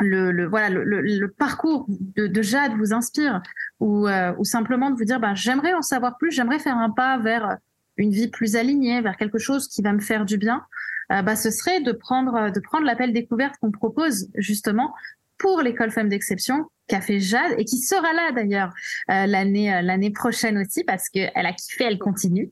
le, 0.03 1.27
parcours 1.27 1.85
de, 1.89 2.27
de, 2.27 2.41
Jade 2.41 2.73
vous 2.77 2.93
inspire 2.93 3.41
ou, 3.79 4.07
euh, 4.07 4.31
simplement 4.43 4.91
de 4.91 4.97
vous 4.97 5.05
dire 5.05 5.19
bah, 5.19 5.33
j'aimerais 5.35 5.73
en 5.73 5.81
savoir 5.81 6.17
plus, 6.17 6.31
j'aimerais 6.31 6.59
faire 6.59 6.77
un 6.77 6.89
pas 6.89 7.17
vers 7.17 7.57
une 7.97 8.11
vie 8.11 8.27
plus 8.27 8.55
alignée, 8.55 9.01
vers 9.01 9.17
quelque 9.17 9.37
chose 9.37 9.67
qui 9.67 9.81
va 9.81 9.93
me 9.93 9.99
faire 9.99 10.25
du 10.25 10.37
bien, 10.37 10.63
euh, 11.11 11.21
bah, 11.21 11.35
ce 11.35 11.51
serait 11.51 11.81
de 11.81 11.91
prendre 11.91 12.51
de 12.51 12.59
prendre 12.59 12.85
l'appel 12.85 13.13
découverte 13.13 13.55
qu'on 13.61 13.71
propose 13.71 14.29
justement 14.35 14.93
pour 15.37 15.61
l'école 15.61 15.91
Femmes 15.91 16.09
d'exception 16.09 16.65
qu'a 16.87 17.01
fait 17.01 17.19
Jade 17.19 17.53
et 17.57 17.65
qui 17.65 17.77
sera 17.77 18.13
là 18.13 18.31
d'ailleurs 18.33 18.73
euh, 19.09 19.25
l'année 19.25 19.73
euh, 19.73 19.81
l'année 19.81 20.11
prochaine 20.11 20.57
aussi 20.57 20.83
parce 20.83 21.09
qu'elle 21.09 21.31
a 21.33 21.53
kiffé, 21.53 21.85
elle 21.85 21.97
continue. 21.97 22.51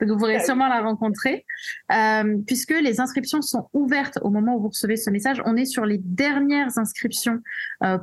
Donc 0.00 0.10
vous 0.10 0.18
pourrez 0.18 0.40
sûrement 0.44 0.68
la 0.68 0.80
rencontrer 0.82 1.46
euh, 1.92 2.36
puisque 2.46 2.74
les 2.78 3.00
inscriptions 3.00 3.42
sont 3.42 3.68
ouvertes 3.72 4.18
au 4.22 4.30
moment 4.30 4.56
où 4.56 4.60
vous 4.62 4.68
recevez 4.68 4.96
ce 4.96 5.10
message. 5.10 5.42
On 5.46 5.56
est 5.56 5.64
sur 5.64 5.86
les 5.86 5.98
dernières 5.98 6.78
inscriptions 6.78 7.40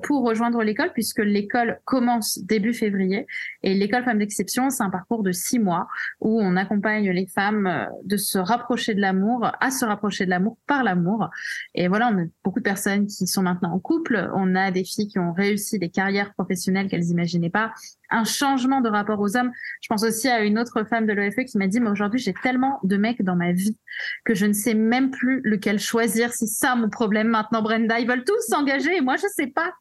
pour 0.04 0.26
rejoindre 0.26 0.63
l'école 0.63 0.92
puisque 0.94 1.20
l'école 1.20 1.80
commence 1.86 2.40
début 2.40 2.74
février 2.74 3.28
et 3.63 3.74
l'école 3.74 4.04
Femmes 4.04 4.20
d'exception 4.20 4.70
c'est 4.70 4.84
un 4.84 4.90
parcours 4.90 5.24
de 5.24 5.32
six 5.32 5.60
mois 5.60 5.88
où 6.22 6.42
on 6.42 6.56
accompagne 6.56 7.10
les 7.12 7.28
femmes 7.28 7.88
de 8.04 8.18
se 8.18 8.38
rapprocher 8.38 8.94
de 8.94 9.02
l'amour, 9.02 9.52
à 9.60 9.72
se 9.72 9.86
rapprocher 9.86 10.26
de 10.26 10.30
l'amour 10.30 10.58
par 10.68 10.84
l'amour. 10.84 11.30
Et 11.76 11.88
voilà, 11.88 12.10
on 12.12 12.18
a 12.20 12.26
beaucoup 12.44 12.60
de 12.60 12.63
personnes 12.63 13.08
qui 13.08 13.28
sont 13.28 13.42
maintenant 13.42 13.74
en 13.74 13.80
couple. 13.80 14.30
On 14.34 14.56
a 14.56 14.72
des 14.72 14.84
filles 14.84 15.08
qui 15.08 15.20
ont 15.20 15.34
réussi 15.34 15.67
des 15.76 15.90
carrières 15.90 16.34
professionnelles 16.34 16.88
qu'elles 16.88 17.06
n'imaginaient 17.06 17.50
pas, 17.50 17.74
un 18.10 18.24
changement 18.24 18.82
de 18.82 18.90
rapport 18.90 19.20
aux 19.20 19.36
hommes. 19.36 19.52
Je 19.82 19.88
pense 19.90 20.04
aussi 20.04 20.28
à 20.30 20.42
une 20.42 20.58
autre 20.58 20.84
femme 20.86 21.06
de 21.06 21.14
l'OFE 21.14 21.46
qui 21.46 21.58
m'a 21.58 21.68
dit, 21.68 21.80
mais 21.80 21.90
aujourd'hui, 21.90 22.20
j'ai 22.20 22.34
tellement 22.34 22.80
de 22.84 22.98
mecs 22.98 23.22
dans 23.22 23.36
ma 23.36 23.52
vie 23.52 23.78
que 24.26 24.34
je 24.34 24.46
ne 24.46 24.54
sais 24.54 24.74
même 24.74 25.12
plus 25.12 25.42
lequel 25.44 25.80
choisir. 25.80 26.32
C'est 26.34 26.48
ça 26.48 26.76
mon 26.76 26.90
problème 26.90 27.28
maintenant, 27.28 27.62
Brenda. 27.62 28.00
Ils 28.00 28.08
veulent 28.08 28.24
tous 28.24 28.42
s'engager 28.48 28.96
et 28.96 29.02
moi, 29.02 29.16
je 29.18 29.28
sais 29.36 29.48
pas. 29.48 29.74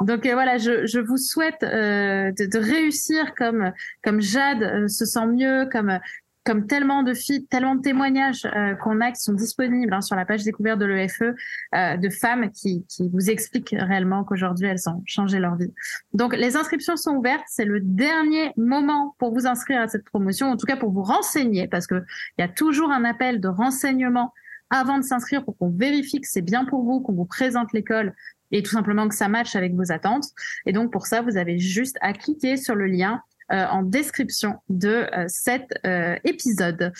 Donc 0.00 0.26
euh, 0.26 0.34
voilà, 0.34 0.58
je, 0.58 0.98
vous 1.00 1.16
souhaite 1.16 1.62
euh, 1.62 2.32
de, 2.32 2.46
de, 2.46 2.58
réussir 2.58 3.34
comme 3.34 3.72
comme 4.02 4.20
Jade 4.20 4.62
euh, 4.62 4.88
se 4.88 5.04
sent 5.04 5.26
mieux, 5.26 5.68
comme 5.70 5.98
comme 6.46 6.66
tellement 6.66 7.02
de 7.02 7.12
filles, 7.12 7.44
tellement 7.46 7.74
de 7.74 7.82
témoignages 7.82 8.46
euh, 8.46 8.74
qu'on 8.76 9.00
a 9.00 9.10
qui 9.10 9.20
sont 9.20 9.32
disponibles 9.32 9.92
hein, 9.92 10.00
sur 10.00 10.14
la 10.14 10.24
page 10.24 10.44
découverte 10.44 10.78
de 10.78 10.86
l'EFE, 10.86 11.34
euh, 11.74 11.96
de 11.96 12.08
femmes 12.08 12.50
qui, 12.52 12.86
qui 12.88 13.08
vous 13.12 13.28
expliquent 13.28 13.74
réellement 13.76 14.22
qu'aujourd'hui 14.22 14.68
elles 14.68 14.88
ont 14.88 15.02
changé 15.06 15.40
leur 15.40 15.56
vie. 15.56 15.74
Donc 16.12 16.34
les 16.36 16.56
inscriptions 16.56 16.96
sont 16.96 17.16
ouvertes, 17.16 17.44
c'est 17.48 17.64
le 17.64 17.80
dernier 17.80 18.52
moment 18.56 19.16
pour 19.18 19.34
vous 19.34 19.46
inscrire 19.46 19.82
à 19.82 19.88
cette 19.88 20.04
promotion, 20.04 20.46
en 20.46 20.56
tout 20.56 20.66
cas 20.66 20.76
pour 20.76 20.92
vous 20.92 21.02
renseigner, 21.02 21.66
parce 21.66 21.88
que 21.88 22.04
il 22.38 22.42
y 22.42 22.44
a 22.44 22.48
toujours 22.48 22.92
un 22.92 23.04
appel 23.04 23.40
de 23.40 23.48
renseignement 23.48 24.32
avant 24.70 24.98
de 24.98 25.02
s'inscrire 25.02 25.44
pour 25.44 25.58
qu'on 25.58 25.70
vérifie 25.70 26.20
que 26.20 26.28
c'est 26.28 26.42
bien 26.42 26.64
pour 26.64 26.84
vous, 26.84 27.00
qu'on 27.00 27.12
vous 27.12 27.24
présente 27.24 27.72
l'école 27.72 28.14
et 28.52 28.62
tout 28.62 28.70
simplement 28.70 29.08
que 29.08 29.14
ça 29.14 29.28
matche 29.28 29.56
avec 29.56 29.74
vos 29.74 29.90
attentes. 29.90 30.26
Et 30.64 30.72
donc 30.72 30.92
pour 30.92 31.06
ça, 31.06 31.22
vous 31.22 31.36
avez 31.36 31.58
juste 31.58 31.96
à 32.00 32.12
cliquer 32.12 32.56
sur 32.56 32.76
le 32.76 32.86
lien 32.86 33.22
en 33.50 33.82
description 33.82 34.56
de 34.68 35.06
euh, 35.12 35.24
cet 35.28 35.72
euh, 35.86 36.16
épisode. 36.24 36.92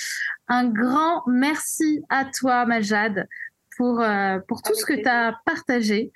Un 0.48 0.68
grand 0.68 1.22
merci 1.26 2.02
à 2.08 2.24
toi, 2.24 2.66
Majad 2.66 3.26
pour, 3.76 4.02
pour 4.48 4.62
tout 4.62 4.74
ce 4.74 4.86
que 4.86 4.94
tu 4.94 5.06
as 5.06 5.38
partagé. 5.44 6.10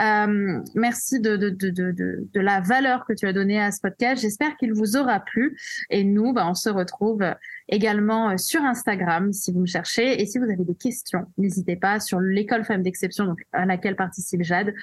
Euh, 0.00 0.60
merci 0.74 1.20
de, 1.20 1.36
de, 1.36 1.50
de, 1.50 1.70
de, 1.70 1.92
de 1.92 2.40
la 2.40 2.60
valeur 2.60 3.04
que 3.06 3.12
tu 3.12 3.26
as 3.26 3.34
donnée 3.34 3.60
à 3.60 3.70
ce 3.70 3.80
podcast. 3.82 4.22
J'espère 4.22 4.56
qu'il 4.56 4.72
vous 4.72 4.96
aura 4.96 5.20
plu. 5.20 5.58
Et 5.90 6.04
nous, 6.04 6.32
bah, 6.32 6.46
on 6.48 6.54
se 6.54 6.70
retrouve 6.70 7.22
également 7.72 8.36
sur 8.38 8.62
Instagram 8.62 9.32
si 9.32 9.50
vous 9.50 9.60
me 9.60 9.66
cherchez. 9.66 10.20
Et 10.20 10.26
si 10.26 10.38
vous 10.38 10.44
avez 10.44 10.64
des 10.64 10.74
questions, 10.74 11.26
n'hésitez 11.38 11.74
pas 11.74 11.98
sur 11.98 12.20
l'école 12.20 12.64
Femmes 12.64 12.82
d'Exception, 12.82 13.24
donc 13.24 13.42
à 13.52 13.64
laquelle 13.64 13.96
participe 13.96 14.42
Jade, 14.42 14.74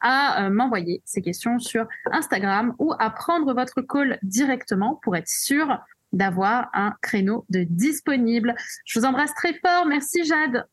à 0.00 0.46
euh, 0.46 0.50
m'envoyer 0.50 1.02
ces 1.04 1.20
questions 1.20 1.58
sur 1.58 1.86
Instagram 2.10 2.74
ou 2.78 2.92
à 2.98 3.10
prendre 3.10 3.52
votre 3.52 3.82
call 3.82 4.18
directement 4.22 4.98
pour 5.02 5.14
être 5.14 5.28
sûr 5.28 5.78
d'avoir 6.12 6.70
un 6.72 6.94
créneau 7.02 7.44
de 7.50 7.64
disponible. 7.64 8.54
Je 8.86 8.98
vous 8.98 9.04
embrasse 9.04 9.34
très 9.34 9.52
fort. 9.52 9.84
Merci 9.86 10.24
Jade. 10.24 10.64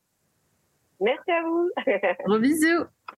Merci 1.02 1.32
à 1.32 1.44
vous. 1.44 1.70
Gros 2.26 2.40
bisous. 2.40 2.86